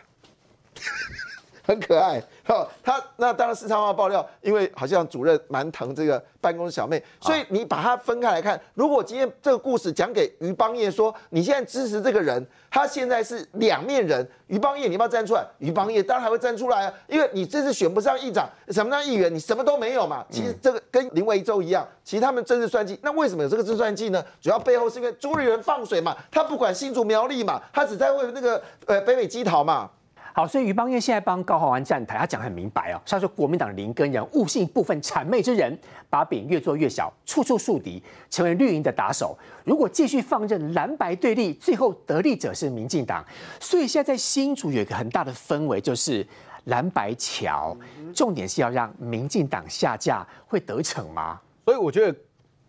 [1.65, 8.60] 很可爱，好，他那当然市场化爆料，因为好像主任蛮疼这个办公室小妹，所以你把它分开来看。
[8.75, 15.43] 如果今天这个故事讲给于邦业说，你现在支持这个人，他现在是两面人，于邦业你要不要站出来？
[15.58, 20.23] 于邦业当然还会站出来啊，因为你这次选不上议长，什么当议员，你什么都没有嘛。
[20.30, 22.99] 其实这个跟林维洲一样，其实他们政治算计。
[23.01, 24.23] 那为什么有这个政治算计呢？
[24.39, 29.89] 主要背后是因为朱立伦放水嘛，他不管新竹苗栗嘛，他只在为那个呃北美基桃嘛。
[30.38, 33.00] 好，所以于邦彦现在帮高浩安站台，他讲很明白哦。
[33.06, 39.38] 他说国民党林根人误信部分谄媚之人，把饼越做越小，处处树敌，成为绿营的打手。
[39.63, 43.24] 如果继续放任蓝白对立，最后得利者是民进党。
[43.62, 46.28] 所以现在在新竹有一个很大的氛围，就是
[46.65, 47.74] 蓝白桥，
[48.13, 51.39] 重点是要让民进党下架，会得逞吗？
[51.63, 52.13] 所以我觉得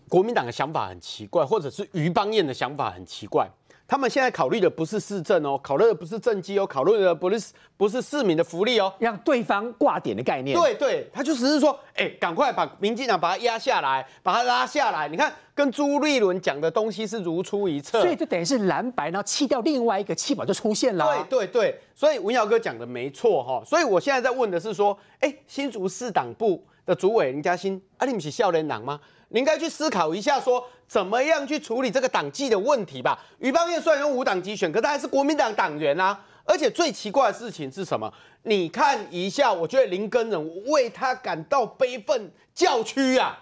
[0.08, 3.48] 国民党的想法很奇怪，或者是于邦彦的想法很奇怪。
[3.88, 10.58] 他们现在考虑的不是市政哦，考虑的不是政绩哦，考虑的不是不是市民的福利哦，让对方挂点的概念。
[10.58, 15.08] 对对，他就只是说，哎，赶快把民进党把它压下来，把它拉下来。
[15.08, 18.00] 你看，跟朱立伦讲的东西是如出一辙。
[18.00, 21.24] 所以就等于是蓝白，然后弃掉另外一个弃保就出现了。
[21.28, 23.62] 对对对，所以文尧哥讲的没错哈。
[23.64, 28.98] 所以我现在在问的是说，哎，新竹市党部的主委林嘉欣，啊，你们是笑脸党吗？
[29.28, 33.18] 你应该去思考一下，说怎么样去处理这个党纪的问题吧。
[33.38, 36.18] 余邦彦虽然用无党籍选，可他还是国民党党员啊。
[36.44, 38.12] 而且最奇怪的事情是什么？
[38.44, 43.36] 你看一下，我觉得林根人为他感到悲愤叫屈啊。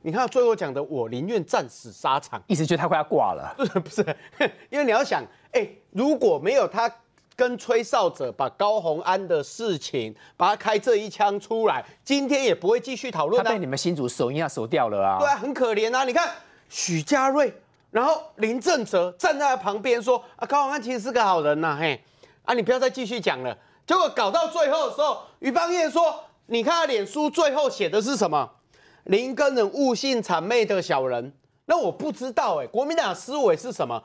[0.00, 3.54] 你看最后讲的，我宁愿战死沙场，意思就是他快要挂了。
[3.58, 4.16] 不是不是，
[4.70, 5.22] 因为你要想，
[5.52, 6.90] 哎，如果没有他。
[7.36, 13.44] 跟吹哨者把高红安的事情，把他开这一枪出来，今天也不会继续讨论。
[13.44, 15.18] 他被你们新主手一下手掉了啊！
[15.18, 16.04] 对啊，很可怜啊！
[16.04, 16.34] 你看
[16.70, 17.52] 许家瑞，
[17.90, 22.02] 然后林正哲站在他旁边说：“啊，高红安其实是个好人呐，嘿，
[22.44, 28.50] 啊，你不要再继续讲了。”结果搞到最后的时候，于邦彦说：“你看他脸书最后写的是什么？
[29.04, 31.32] 林根人误信谄媚的小人。”
[31.68, 34.02] 那我不知道哎，国民党思维是什么？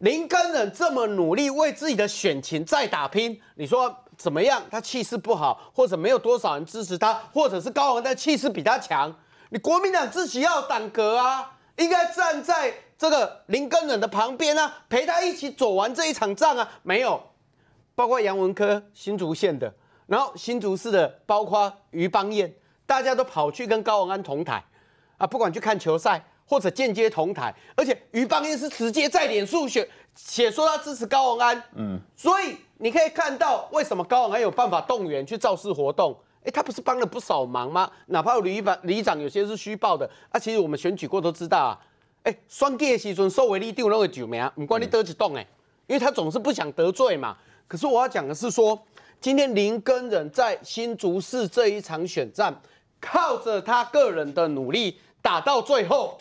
[0.00, 4.62] 林根人这么努力为自己的选情在打拼，你说怎么样？
[4.70, 9.14] 他气势不好，或者没有多少人支持他，或者是高宏的气势比他强？
[9.50, 16.66] 你国民党自己要党格啊，应该站在这个林根人的旁边啊，陪他一起走完这一场仗啊。
[16.82, 17.22] 没有，
[17.94, 19.70] 包括杨文科新竹县的，
[20.06, 22.50] 然后新竹市的，包括于邦彦，
[22.86, 24.64] 大家都跑去跟高宏安同台
[25.18, 26.24] 啊，不管去看球赛。
[26.50, 37.88] 或者间接同台，而且于邦彦是直接在脸书写写说他支持高宏安，嗯，所以你可以看到为什么高宏安有办法动员去造势活动，哎，他不是帮了不少忙吗？
[38.06, 41.78] 哪怕里长里长有些是虚报的，啊，其实我们选举过都知道啊，
[42.24, 45.46] 哎，双计的时阵收为你丢那个九名，不管你得几动哎，
[45.86, 47.36] 因为他总是不想得罪嘛。
[47.68, 48.76] 可是我要讲的是说，
[49.20, 52.52] 今天林根人在新竹市这一场选战，
[53.00, 56.18] 靠着他个人的努力打到最后。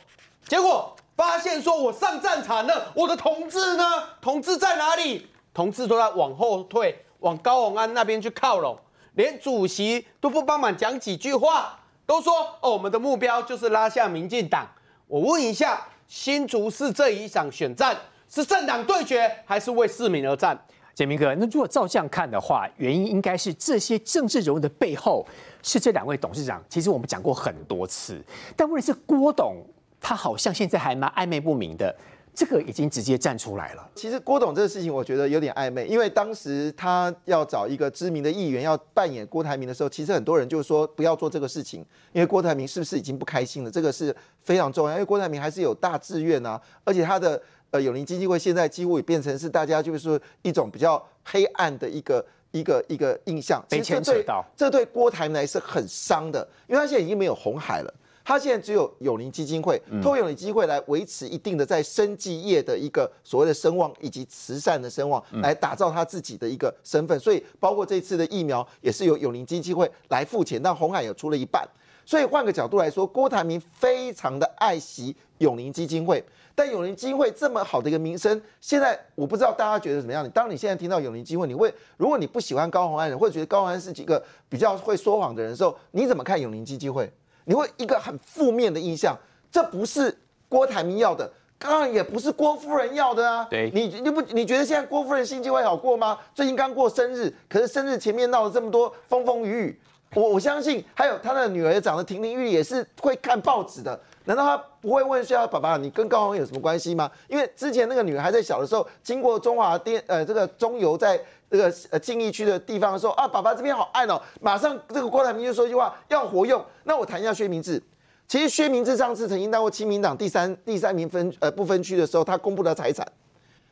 [0.50, 3.84] 结果发现说，我上战场了，我的同志呢？
[4.20, 5.28] 同志在哪里？
[5.54, 8.76] 同志都在往后退，往高鸿安那边去靠拢，
[9.14, 14.68] 连主席都不帮忙讲几句话，都说哦，我们的目标就是拉下民进党。
[15.06, 17.96] 我问一下，新竹市这一场选战
[18.28, 20.60] 是政党对决，还是为市民而战？
[20.96, 25.24] 杰明哥，那如果照这样看的话，原因应该是这些政治人物的背后
[25.62, 26.60] 是这两位董事长。
[26.68, 28.20] 其实我们讲过很多次，
[28.56, 29.64] 但问题是郭董。
[30.02, 31.96] 他好像现在还蛮暧昧不明的，
[32.34, 33.90] 这个已经直接站出来了。
[33.96, 43.70] 其实郭董这个事情，我觉得有点暧昧，因为当时他要找一个知名的议员要扮演郭台铭的时候，其实很多人就说不要做这个事情，因为郭台铭是不是已经不开心了？
[43.70, 57.94] 这个是非常重要，因为郭台铭还是有大志愿啊，而且他的呃永林基金会现在几乎也变成是大家就是说一种比较黑暗的一个一个一个印象，被牵扯到，这对郭台铭来是很伤的，因为他现在已经没有红海了。
[58.30, 67.20] 他现在只有永林基金会，透过永林基金会来维持一定的在生技业的一个所谓的声望，以及慈善的声望，来打造他自己的一个身份。
[67.20, 71.68] 所以，包括这次的疫苗也是由永林基金会来付钱，但红海有出了一半。
[72.06, 80.24] 所以换个角度来说，郭台铭非常的爱惜永林基金会，但永林基金会这么好的一个名声，现在我不知道大家觉得怎么样。
[80.24, 87.12] 你当你现在听到永林基金会，你会如果你不喜欢高鸿安人，或者觉得高鸿安是几个比较会说谎的人的时候，你怎么看永林基金会？
[87.46, 89.18] 你会一个很负面的印象，
[89.52, 90.16] 这不是
[90.48, 93.48] 郭台铭要的，当然也不是郭夫人要的啊。
[93.50, 96.18] 对，你你不你觉得现在郭夫人心情会好过吗？
[96.34, 99.82] 最近刚过生日，可是生日前面闹了这么多风风雨雨，
[100.14, 104.00] 我我相信还有他的女儿长得亭亭玉立，也是会看报纸的。
[104.26, 107.10] 难道他不会问说爸爸，你跟高宏有什么关系吗？
[107.28, 111.20] 因为之前那个女儿还在小的时候，经过中华电呃这个中油在
[111.50, 116.64] 这个呃禁疫区的地方的时候啊，爸爸这边好暗哦，马上这个郭台铭就说一句话要活用。
[116.84, 117.82] 那我谈一下薛明志，
[118.28, 123.06] 其实薛明志上次曾经当过亲民党第三第三名分呃不分区的时候，他公布的财产，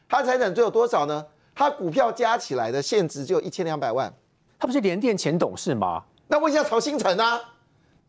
[0.10, 1.26] 他财产只有多少呢？
[1.56, 4.14] 他股票加起来的现值就有一千两百万。
[4.60, 6.04] 他不是联电前董事吗？
[6.28, 7.40] 那问一下曹新成啊，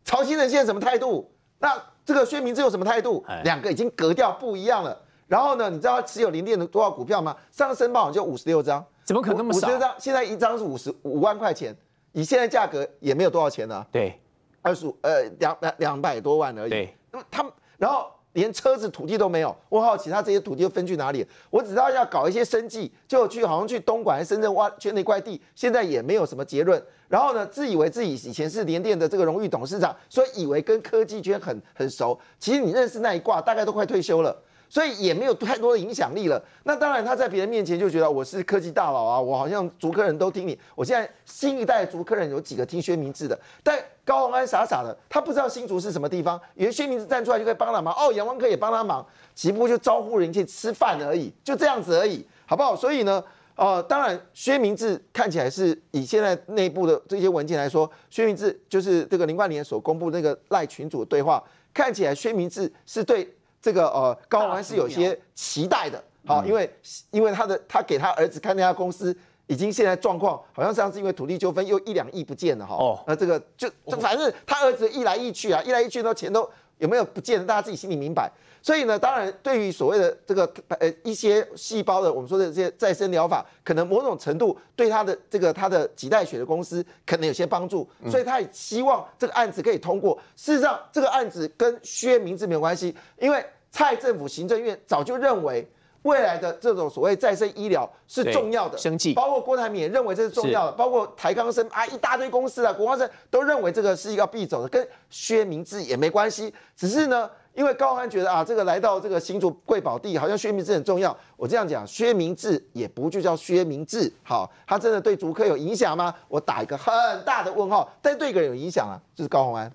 [0.03, 1.31] 曹新成现在什么态度？
[1.59, 1.81] 那？
[2.05, 3.23] 这个薛明志有什么态度？
[3.43, 4.99] 两个已经格调不一样了。
[5.27, 7.35] 然后呢，你知道他持有零电的多少股票吗？
[7.51, 9.65] 上次申报就五十六张，怎么可能那么少？
[9.65, 11.75] 五十六张，现在一张是五十五万块钱，
[12.11, 13.83] 以现在价格也没有多少钱呢。
[13.91, 14.21] 对，
[14.61, 16.69] 二十五呃两两两百多万而已。
[16.69, 18.05] 对，那么他们然后。
[18.33, 21.25] 连车子、土地都没有，我好奇他这些土地又分去哪里？
[21.49, 26.81] 我只知道要搞一些生计，就去好像去东莞、深圳挖圈那块地，现在也没有什么结论。
[27.07, 32.17] 然后呢，自以为自己以前是联电的这个荣誉董事长，所以以为跟科技圈很很熟。
[32.37, 34.39] 其实你认识那一挂，大概都快退休了。
[34.69, 36.41] 所以也没有太多的影响力了。
[36.63, 40.57] 那当然他在别人面前就觉得我是科技大佬啊，我好像竹科人都听你。
[40.75, 47.93] 我现在新一代竹科人有几个听薛明志的，但高鸿安傻傻的，他不知道新竹是什么地方，以为薛明志站出来就可以帮他忙。
[47.95, 52.75] 哦，杨文科也帮他忙，只不就招呼人去吃饭而已，就这样子而已，好不好？
[52.75, 53.21] 所以呢。
[53.55, 61.43] 哦，当然，薛明志看起来是以现在内部的这些文件来说，薛明志就是这个林冠年所公布那个赖群主的对话，
[61.73, 63.29] 看起来薛明志是对
[63.61, 66.69] 这个呃高安是有些期待的，好，因为
[67.11, 69.15] 因为他的他给他儿子看那家公司，
[69.47, 76.49] 已经现在状况好像上次因为土地纠纷又一两亿不见了哈，哦，那这个就反正他儿子一来一去啊，一来一去都钱都
[76.79, 78.29] 有没有不见得，大家自己心里明白。
[78.61, 90.19] 所以呢，当然，对于所谓的这个呃一些细胞的我们说的这些再生疗法，可能某种程度对他的这个他的脐带血的公司可能有些帮助，所以他也希望这个案子可以通过。
[90.35, 95.65] 事实上，这个案子跟薛明志没有关系，因为蔡政府行政院早就认为
[96.03, 107.29] 未来的这种所谓再生医疗是重要的，生计，包括郭台铭也认为这是重要的，包括台康生啊一大堆公司啊，国光生都认为这个是一个必走的，跟薛明志也没关系，只是呢。
[107.55, 111.13] 因为高安觉得啊，这个来到这个新竹贵宝地，好像薛明志很重要。
[111.35, 116.13] 我这样讲，薛明志也不就叫薛明志，好，他真的对竹科有影响吗？
[116.29, 116.93] 我打一个很
[117.25, 117.91] 大的问号。
[118.01, 119.69] 但对一个人有影响啊，就是高鸿安。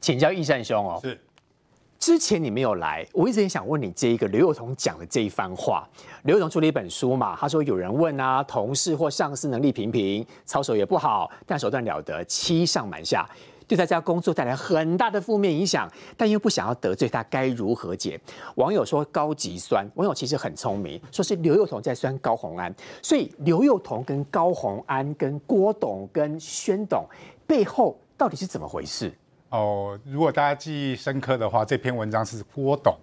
[0.00, 1.20] 请教易善兄哦，是
[2.04, 5.88] 之前你没有来，我一直很想问你这一个刘幼彤讲的这一番话。
[6.24, 13.26] 刘幼彤出了一本书嘛，他说有人问啊，同事或上司能力平平，操守也不好，但手段了得，欺上瞒下。
[13.66, 18.20] 对大家工作带来很大的负面影响，但又不想要得罪他，该如何解？
[18.56, 27.06] 网友说高级酸，网友其实很聪明，说是刘幼彤在酸高红安，所以刘幼彤跟高红安、跟郭董、跟宣董
[27.46, 29.10] 背后到底是怎么回事？
[29.54, 32.98] 哦，如果大家记忆深刻的话，这篇文章是郭董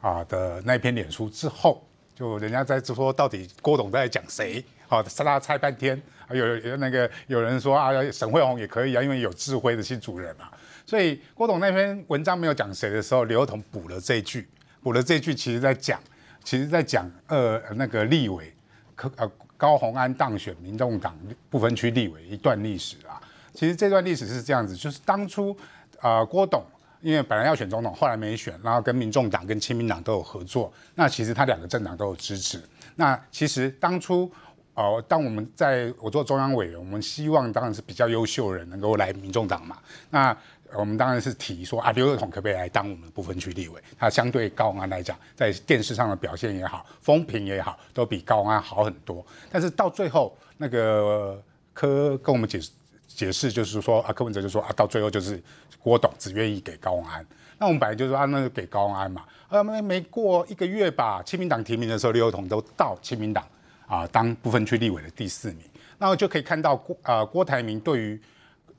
[0.00, 1.84] 啊的那篇脸书之后，
[2.14, 4.64] 就人家在说到底郭董在讲谁？
[4.86, 6.00] 好，大家猜半天。
[6.30, 10.48] 有有那个有人说啊，沈惠宏也可以啊，因为有智慧的新主人嘛。
[10.86, 14.48] 所以郭董那篇文章没有讲谁的时候，刘同补了这句，
[14.80, 16.00] 补了这句，其实在讲，
[16.44, 18.54] 其实在讲呃那个立委，
[18.94, 21.18] 可呃高鸿安当选民众党
[21.50, 23.20] 不分区立委一段历史啊。
[23.52, 25.56] 其实这段历史是这样子，就是当初
[26.00, 26.64] 啊郭董
[27.00, 32.62] 因为本来要选总统，后来没选，然后跟民众党跟亲民党都有合作，那其实他两个政党都有支持。
[32.96, 34.30] 那其实当初。
[34.74, 39.76] 哦，当我们在我做中央委员，我们希望当然是比较优秀的人能够来民众党嘛。
[40.08, 40.36] 那
[40.72, 43.82] 我们当然是提说啊，刘若彤可不可以来当我们的部分区立委？
[43.98, 49.26] 他相对高安来讲，在电视上的表现也好，风评也好，都比高安好很多。
[49.50, 51.42] 但是到最后，那个
[51.74, 52.70] 柯跟我们解释
[53.18, 55.42] 解释，就是说啊，柯文哲就说啊，到最后就是
[55.82, 57.26] 郭董只愿意给高安。
[57.58, 59.24] 那我们本来就说啊，那就给高安嘛。
[59.48, 63.44] 啊，没没过一个月吧，亲民党提名的时候，刘友统都到亲民党。
[63.88, 65.60] 啊，当部分区立委的第四名，
[65.96, 68.20] 那就可以看到郭呃郭台铭对于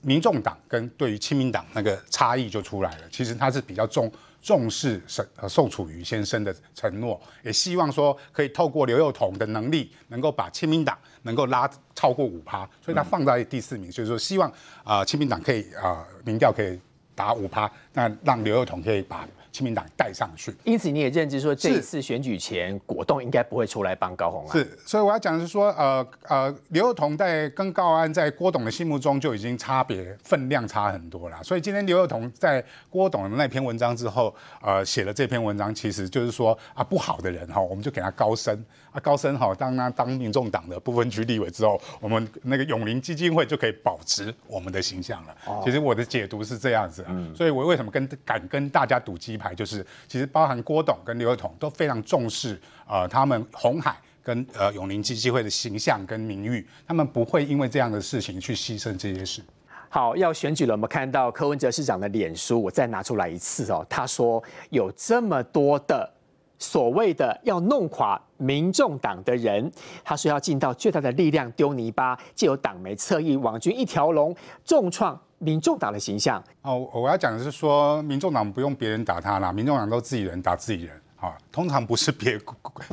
[0.02, 3.10] 民众党跟对于亲民党那个差异就出来了。
[3.12, 4.10] 其实他是比较重
[4.42, 14.52] 重视沈，呃宋楚瑜先生的承诺，也希望说可以透过刘幼彤的能力，能够把亲民党能够拉超过五趴，所以他放在第四名，所以说希望
[14.84, 16.80] 啊亲民党可以啊民调可以
[17.16, 19.28] 打五趴，那让刘幼彤可以把。
[19.52, 24.52] 亲民党带上去，因此你也认知说，这一次选举前，果冻应该不会出来帮高虹安。
[24.52, 31.42] 是，所以我要讲的是说，呃呃，刘幼彤在跟高安在郭董的心目中就已经差别分量差很多了。
[31.44, 38.64] 所以今天刘幼彤在郭董的那篇文章之后，呃，写了这篇文章，其实就是说啊，不好的人哈，我们就给他高升
[39.00, 45.36] 啊，高升哈，当他当民众党的不分区立委之后，我们那个永林基金会就可以保持我们的形象了。
[45.64, 49.40] 其实我的解读是这样子，所以我为什么跟敢跟大家赌鸡？
[49.40, 59.42] 排就是，其实包含郭董跟刘友彤都非常重视，呃，他们红海跟呃永宁基金会的形象跟名誉，他们不会因为这样的事情去牺牲这些事。
[59.88, 63.86] 好，要选举了，我们看到柯文哲市长的脸书，我再拿出来一次哦。
[63.90, 66.12] 他说有这么多的
[66.60, 69.72] 所谓的要弄垮民众党的人，
[70.04, 75.20] 他说要尽到最大的力量丢泥巴，借由党媒侧翼网军一条龙重创。
[75.42, 81.02] 民众党的形象哦，我要讲的是说，民众党不用别人打他啦，民众党都自己人打自己人。
[81.20, 82.40] 啊，通常不是别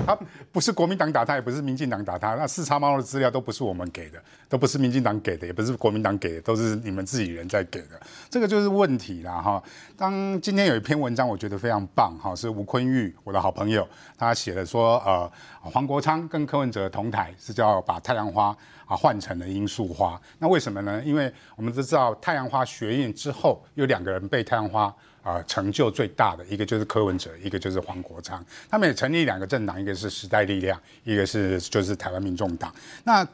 [0.05, 0.19] 他
[0.51, 2.35] 不是国民党打他，也不是民进党打他。
[2.35, 8.01] 那四叉猫的资料都不是我们给的，都不是民进党给的，也不是国民党给的，都是你们自己人在给的。
[8.29, 9.63] 这个就是问题啦，哈。
[9.97, 13.87] 当今天有一篇文章，我觉得非常棒，哈，是吴坤玉，我的好朋友，
[14.19, 18.57] 他写的说，呃，黄国昌跟柯文哲同台，是叫把太阳花
[18.87, 20.21] 啊换成了罂粟花。
[20.41, 21.01] 那为什么呢？
[21.05, 24.93] 因为我们都知道太阳花学运之后，有两个人被太阳花。
[25.27, 28.45] 啊成就最大的，一个就是柯文哲，一个就是黄国昌。
[28.71, 32.73] 他们也成立两个政党，一个是时代力量，一个是就是台湾民众党。
[33.03, 33.27] 那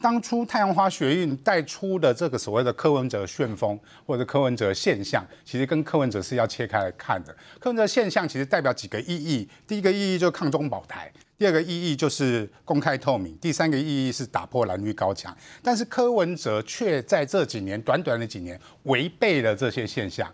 [0.00, 7.36] 当初太阳花学运带出的这个所谓的柯文哲旋风或者柯文哲现象，其实跟柯文哲是要切开来看的。
[7.60, 15.36] 柯文哲现象其实代表几个意义，第一个意义就是抗中保台，第二个意义就是公开透明，第三个意义是打破蓝绿高墙。
[15.62, 20.30] 但是柯文哲却在这几年短短的几年违背了这些现象。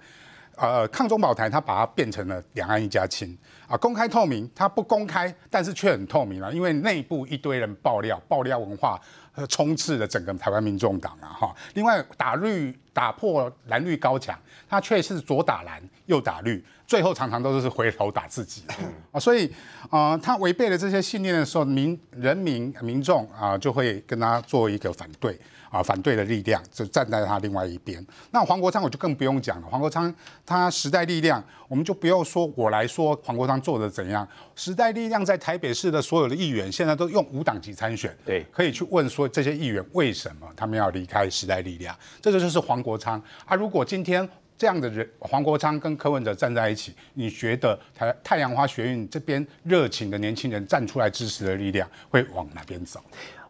[0.56, 3.36] 呃，抗中保台，他把它变成了两岸一家亲
[3.68, 9.00] 啊，公开透明，它不公开，但是却很透明了，因为内部一堆人爆料，爆料文化
[9.34, 9.46] 呃。
[9.52, 11.54] 充斥了整个台湾民众党啊哈！
[11.74, 18.62] 另外打绿打破蓝绿高墙，他却是左打蓝右打绿，最后常常都是回头打自己
[19.10, 19.20] 啊！
[19.20, 19.52] 所以
[19.90, 25.38] 啊，他违背了这些信念的时候，民人民民众啊就会跟他做一个反对。
[25.72, 28.06] 啊，反对的力量就站在他另外一边。
[28.30, 29.66] 那黄国昌我就更不用讲了。
[29.66, 30.14] 黄国昌
[30.44, 34.28] 他时代力量，我们就不要说我来说黄国昌做的怎样。
[34.54, 38.14] 时代力量在台北市的所有的议员，现在都用无党籍参选。
[38.26, 41.96] 对，可以去问说这些议员为什么他们要离开时代力量？
[42.20, 43.18] 这个就是黄国昌。
[43.46, 53.00] 啊，如果今天这样的人，黄国昌跟柯文哲站在一起，你觉得太太阳花学运这边热情的年轻人站出来支持的力量会往哪边走？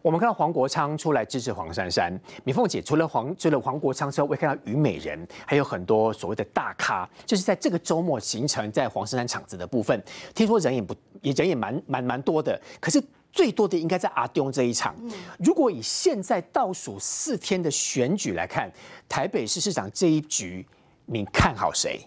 [0.03, 10.03] 我们看到黄国昌出来支持黄珊珊，米凤姐除了黄除了黄国昌之外，我也看到虞美人，还有很多所谓的大咖，就是在这个周末形成在黄珊珊场子的部分，
[10.35, 13.01] 听说人也不也人也蛮蛮蛮多的，可是
[13.31, 14.93] 最多的应该在阿东这一场。
[15.39, 18.69] 如果以现在倒数四天的选举来看，
[19.07, 20.67] 台北市市长这一局，
[21.05, 22.05] 你看好谁？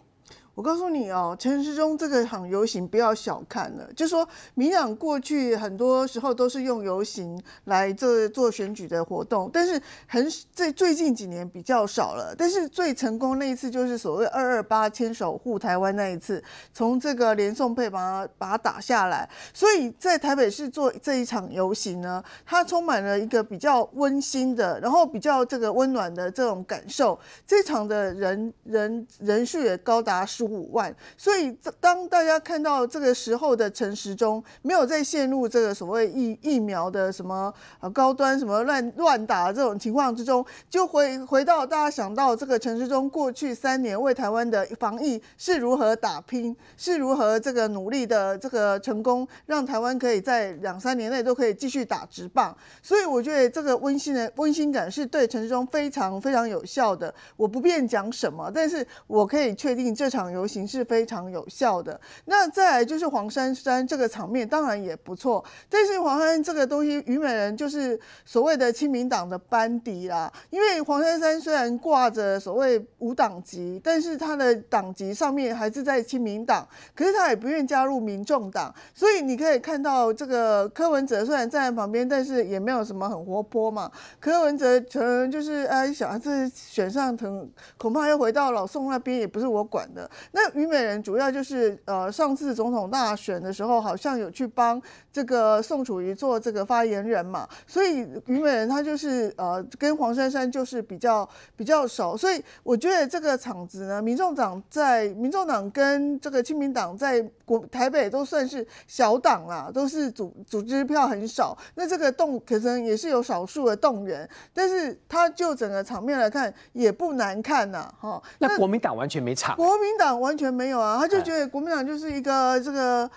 [0.56, 12.34] 我告诉你哦，陈时中这个场游行不要小看了，就说民党过去很多时候都是用游行来做做选举的活动，但是很最最近几年比较少了。
[12.38, 16.42] 但是最成功那一次就是所谓二二八牵手护台湾那一次，
[16.72, 19.28] 从这个连宋配把它把它打下来。
[19.52, 27.18] 所以在台北市做这一场游行呢，它充满了一个比较温馨的，然后比较这个温暖的这种感受。
[27.46, 30.45] 这场的人人人数也高达数。
[30.46, 52.56] 五万，所以当大家看到这个时候的陈时中没有再陷入这个所谓疫疫苗的什么呃高端什么乱乱打这种情况之中，就回回到大家想到这个陈时中过去三年为台湾的防疫是如何打拼，是如何这个努力的这个成功，让台湾可以在两三年内都可以继续打直棒。
[52.82, 57.12] 所以我觉得这个温馨的温馨感是对陈时中非常非常有效的。
[57.36, 60.26] 我不便讲什么，但是我可以确定这场。
[60.36, 61.98] 游行是非常有效的。
[62.26, 65.42] 那再来就是黄珊珊这个场面，当然也不错。
[65.70, 70.30] 但是黄珊珊这个东西，虞美人就是所谓的亲民党的班底啦。
[70.50, 78.74] 因为黄珊珊虽然挂着所谓无党籍，但是他的党籍上面还是在亲民党，可是他也不愿加入民众党。
[78.94, 83.90] 所以你可以看到，这个柯文哲虽然站在旁边，但是也没有什么很活泼嘛。
[84.20, 90.10] 柯文哲可能就是哎，想这选上，腾恐怕又回到老宋那边，也不是我管的。
[90.32, 94.80] 那虞美人主要就是呃，上次总统大选的时候，好像有去帮
[95.12, 118.22] 这个宋楚瑜做这个发言人嘛，所以虞美人她就是呃，跟黄珊珊就是比较比较熟，所以我觉得这个场子呢，民众党在民众党跟这个亲民党在国台北都算是小党啦，都是组组织票很少，那这个动可能也是有少数的动员，但是他就整个场面来看也不难看呐，哈。
[118.38, 120.15] 那国民党完全没场，国民党。
[120.18, 123.10] 完全没有啊，他就觉得国民党就是一个这个。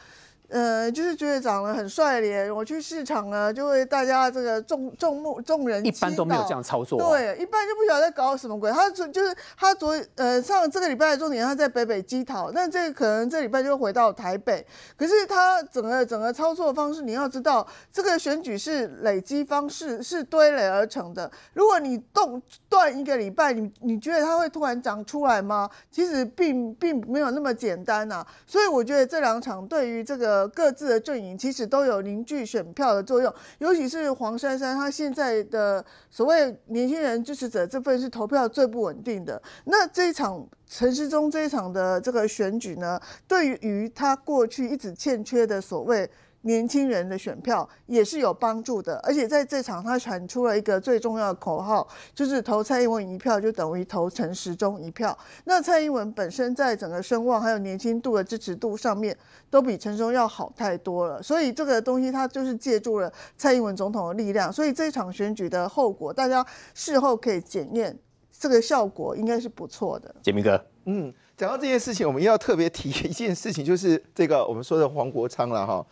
[0.49, 8.71] 呃，就是觉得长得很帅脸，我去市场呢，就会大家这个众众目众人一般都没有这样操作，对，一般就不晓得在搞什么鬼。
[8.71, 14.65] 他昨就是他昨呃上这个礼拜的重点，他在北北基讨，那这个可能这礼拜就回到台北。
[14.97, 21.29] 可是他整个整个操作方式，你要知道，这个选举是累积方式，是堆垒而成的。
[21.53, 25.69] 如果你动断一个礼拜，你你觉得他会突然长出来吗？
[25.91, 28.25] 其实并并没有那么简单呐。
[28.47, 30.38] 所以我觉得这两场对于这个。
[30.47, 39.41] 各自的阵营其实都有凝聚选票的作用，尤其是黄珊珊，她现在的所谓年轻人支持者这份是投票最不稳定的。
[39.65, 46.09] 那这一场陈世忠这一场的这个选举呢，对于他过去一直欠缺的所谓。
[46.41, 55.17] 年轻人的选票也是有帮助的，而且在这场他传出了一个最重要的口号，就是投蔡英文一票就等于投陈时中一票。
[55.43, 59.15] 那蔡英文本身在整个声望还有年轻度的支持度上面，
[59.49, 61.21] 都比陈中要好太多了。
[61.21, 67.97] 所以这个东西他就是借助了蔡英文总统的力量，所以这场选举的后果，大家事后可以检验，
[68.31, 70.15] 这个效果应该是不错的。
[70.23, 71.13] 杰明哥，嗯。
[71.35, 75.85] 讲到这件事情，我们要特别提一件事情，就是这个我们说的黄国昌了哈。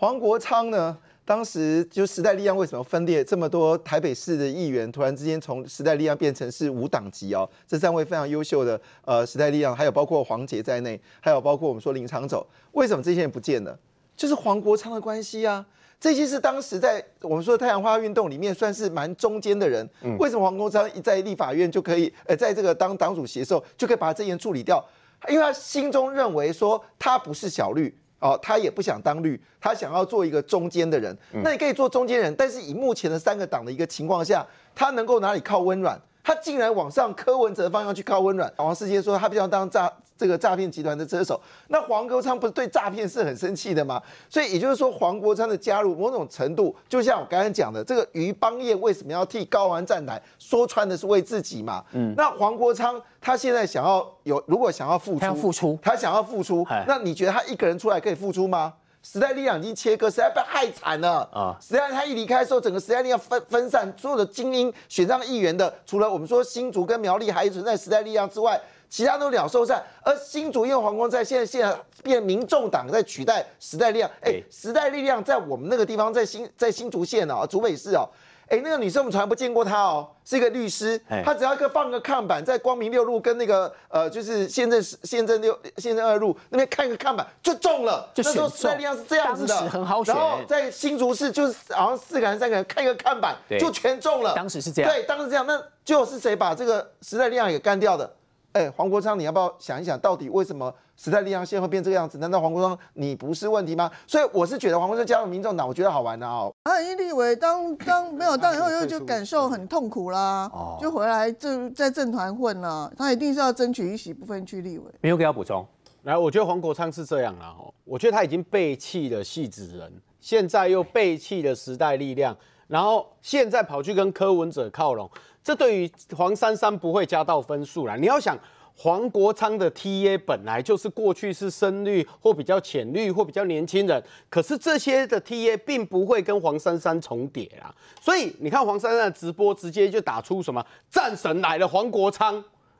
[0.00, 7.48] 黄国昌呢，当时就时代力量为什么分裂这么多台北市的议员，突然之间从时代力量变成是无党籍哦？
[7.66, 13.76] 这三位非常优秀的呃时代力量，还有包括黄杰在内，还有包括我们说林长走，为什么这些人不见了？
[14.16, 15.66] 就是黄国昌的关系啊。
[15.98, 19.84] 这些是当时在我们说太阳花运动里面算是蛮中间的人。
[20.20, 24.80] 为什么黄国昌一在立法院就可以，呃，在这个当党主席的时候就可以把这件处理掉？
[25.28, 31.16] 因为他心中认为说他不是小绿哦，他也不想当绿，他想要做一个中间的人。
[31.42, 36.00] 那你可以做中间人，但是以目前的三个党的一个情况下，他能够哪里靠温软？
[36.28, 38.52] 他竟然往上柯文哲方向去靠温暖。
[38.58, 41.40] 王世坚说他不想当诈这个诈骗集团的车手。
[41.68, 43.98] 那黄国昌不是对诈骗是很生气的吗？
[44.28, 50.20] 所以也就是说，黄国昌的加入某种程度，就像我刚才讲的，这个于邦彦为什么要替高安站台？
[50.38, 51.82] 说穿的是为自己嘛。
[51.92, 52.12] 嗯。
[52.14, 58.74] 那黄国昌他现在想要有，如果想要付出，他要付出，他想要付出，那你觉得他一个人出来可以付出吗？
[59.02, 61.56] 时代力量已经切割，实在被害惨了啊！
[61.60, 69.82] 时代他一离开的时候，整个时代力量分分散，所有的精英选上议员的，除了我们说新竹跟苗栗还存在时代力量之外，其他都鸟兽散。
[70.02, 74.10] 而新竹因为黄光在，现在现在变民众党在取代时代力量。
[74.20, 78.08] 哎，时代力量在我们那个地方，在新在新竹县哦，竹北市哦。
[78.48, 80.98] 哎，那个女生我们从来不见过她哦，是一个律师。
[81.24, 88.10] 她只要一个放个看板，在光明六路跟那个呃，就是宪政宪政六宪政二路那边看个看板就中了。
[88.14, 90.14] 就时候时代力量是这样子的，很好选。
[90.14, 94.34] 然后在新竹市就是好像四个人三个人看一个看板就全中了。
[94.34, 94.90] 当时是这样。
[94.90, 95.46] 对，当时这样。
[95.46, 98.10] 那最后是谁把这个时代力量给干掉的？
[98.52, 100.74] 哎，黄国昌，你要不要想一想，到底为什么？
[100.98, 103.88] 时代力量现在会变这个样子，难道黄国昌你不是问题吗？
[104.04, 106.52] 所以我是觉得黄国昌加入民众党，我觉得好玩的哦。
[106.64, 112.92] 他，一立委当当 没有当以后，又就感受很痛苦啦，就回来政在政团混了。
[112.96, 114.84] 他一定是要争取一席不分区立委。
[115.00, 115.64] 没有给他补充。
[116.02, 122.36] 来，我觉得黄国昌是这样啦，哦，我觉得他已经背弃了戏子人，现在又背弃了时代力量，
[122.66, 125.08] 然后现在跑去跟柯文哲靠拢，
[125.44, 127.94] 这对于黄珊珊不会加到分数啦。
[127.94, 128.36] 你要想。
[128.80, 134.00] 黄国昌的 TA 本来就是过去是深绿或比较浅绿或比较年轻人，
[134.30, 142.32] 可是这些的 TA 并不会跟黄珊珊重叠啊，所以你看黄珊珊的直播直接就打出什么战神来了黄国昌，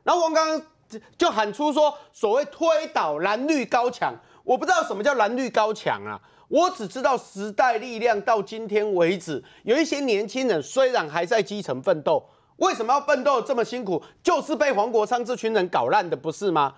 [0.03, 12.23] 然后黄刚刚就喊出说所谓推倒蓝绿高墙，我不知道什么叫蓝绿高墙啊，我只知道时代力量到今天为止有一些年轻人虽然还在基层奋斗。
[12.59, 14.01] 为什么要奋斗这么辛苦？
[14.23, 16.73] 就是被黄国昌这群人搞烂的，不是吗？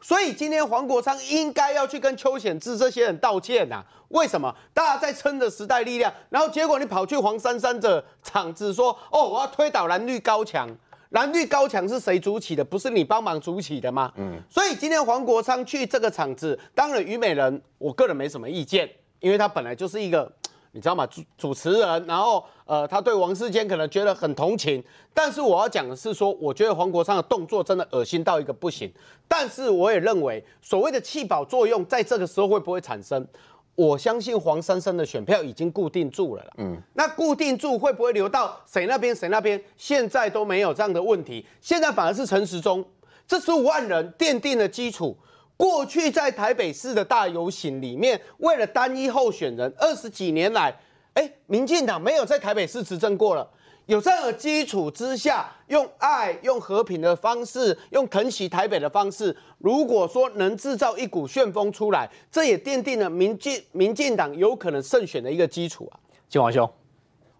[0.00, 3.84] 所以今天黄国昌应该要去跟邱显志这些人道歉呐。
[4.08, 4.52] 为什么？
[4.72, 10.68] 大家在撑着时代力量，然后结果你跑去黄珊珊的场子说：“哦，我要推倒蓝绿高墙。”
[11.10, 12.64] 蓝绿高墙是谁组起的？
[12.64, 14.12] 不是你帮忙组起的吗？
[14.16, 14.40] 嗯。
[14.50, 18.88] 所以今天黄国昌去这个场子，当然虞美人，我个人没什么意见，
[19.20, 20.30] 因为他本来就是一个。
[20.74, 21.06] 你知道吗？
[21.06, 24.82] 主主持人，然后呃，他对王世坚可能觉得很同情，
[25.14, 28.92] 但是我要讲的是说，我觉得黄国昌的动作真的恶心到一个不行。
[29.28, 33.24] 但是我也认为，所谓的弃保作用在这个时候会不会产生？
[33.76, 36.52] 我相信黄珊珊的选票已经固定住了了。
[36.58, 39.14] 嗯，那固定住会不会流到谁那边？
[39.14, 39.62] 谁那边？
[39.76, 42.84] 现在都没有这样的问题，现在反而是陈时中
[43.28, 45.16] 这十五万人奠定了基础。
[45.56, 50.74] 过去在台北市的大游行里面，为了单一候选人，二十几年来，
[51.14, 53.48] 哎，民进党没有在台北市执政过了。
[53.86, 66.00] 有这个基础之下，用爱、用和平的方式，用疼惜台北的方式，如果说能制造一股旋风出来，这也奠定了民进民进党有可能胜选的一个基础啊。
[66.28, 66.68] 金王兄。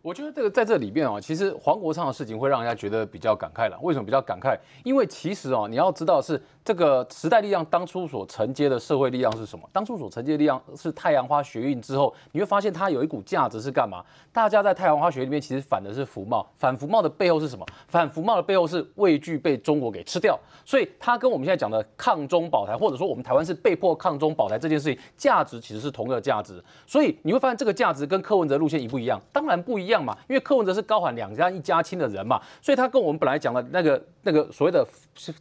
[0.05, 3.79] 我觉得这个在这里面哦，其实黄国昌的事情会让人家觉得比较感慨了。
[3.81, 4.55] 为什么比较感慨？
[4.83, 9.67] 因为其实哦，你要知道是这个时代力量当初所承接的社会力量是什么？
[9.73, 14.05] 当初所承接的力量是太阳花学运之后，你会发现它有一股价值是干嘛？
[14.31, 17.65] 大家在太阳花学里面其实反的是服贸，反服贸的背后是什么？
[17.89, 20.39] 反服贸的背后是畏惧被中国给吃掉。
[20.67, 26.63] 所以它跟我们现在讲的抗中保台，或者说我们台湾是被迫抗中保台这件事情，价值其实是同一个价值。
[26.87, 29.19] 所以你会发现这个价值跟柯文哲路线一不一样？
[29.33, 29.94] 当然不一样。
[29.95, 34.87] 样嘛，因为柯文哲是高喊两家一家亲的人嘛，所以他跟我们本来讲的那个那个所谓的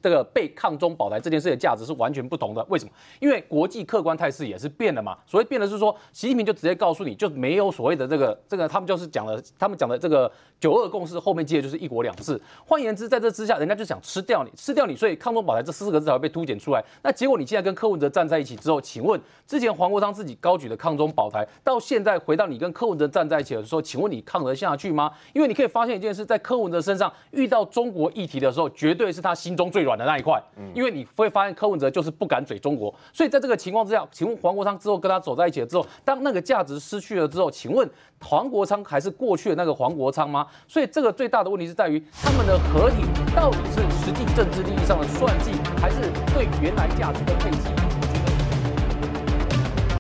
[0.02, 2.66] 这个被抗中保台这件事的价值是完全不同的。
[2.70, 2.92] 为什么？
[3.20, 5.18] 因为国际客观态势也是变了嘛。
[5.26, 12.40] 所谓变的是说，习近平就直接告诉你就没有所谓的这个这个，他们就是讲了，他们讲的这个九二共识后面接的就是一国两制。
[12.66, 16.84] 换言之，在这之下，人家就想吃掉你，吃掉你，所以抗中保台这四个字才会被凸显出来。
[17.02, 25.10] 那结果你现在跟柯文哲站在一起之后，请问之前黄国昌自己高举的抗中保台，到现在回到你跟柯文哲站在一起的时候，请问你抗唱得下去吗？
[25.32, 30.42] 因为你可以发现一件事，在柯文哲身上遇到中国议题的时候，绝对是他心中最软的那一块。
[30.74, 37.90] 因为你会发现柯文哲就是不敢嘴中国，所以在这个情况之下，请问黄国昌之后跟他走在一起了之后，当那个价值失去了之后，请问
[38.20, 40.46] 黄国昌还是过去的那个黄国昌吗？
[40.68, 43.04] 所以这个最大的问题是在于他们的合体
[43.36, 47.83] 到底是实际政治利益上的算计，还是对原来价值的配置？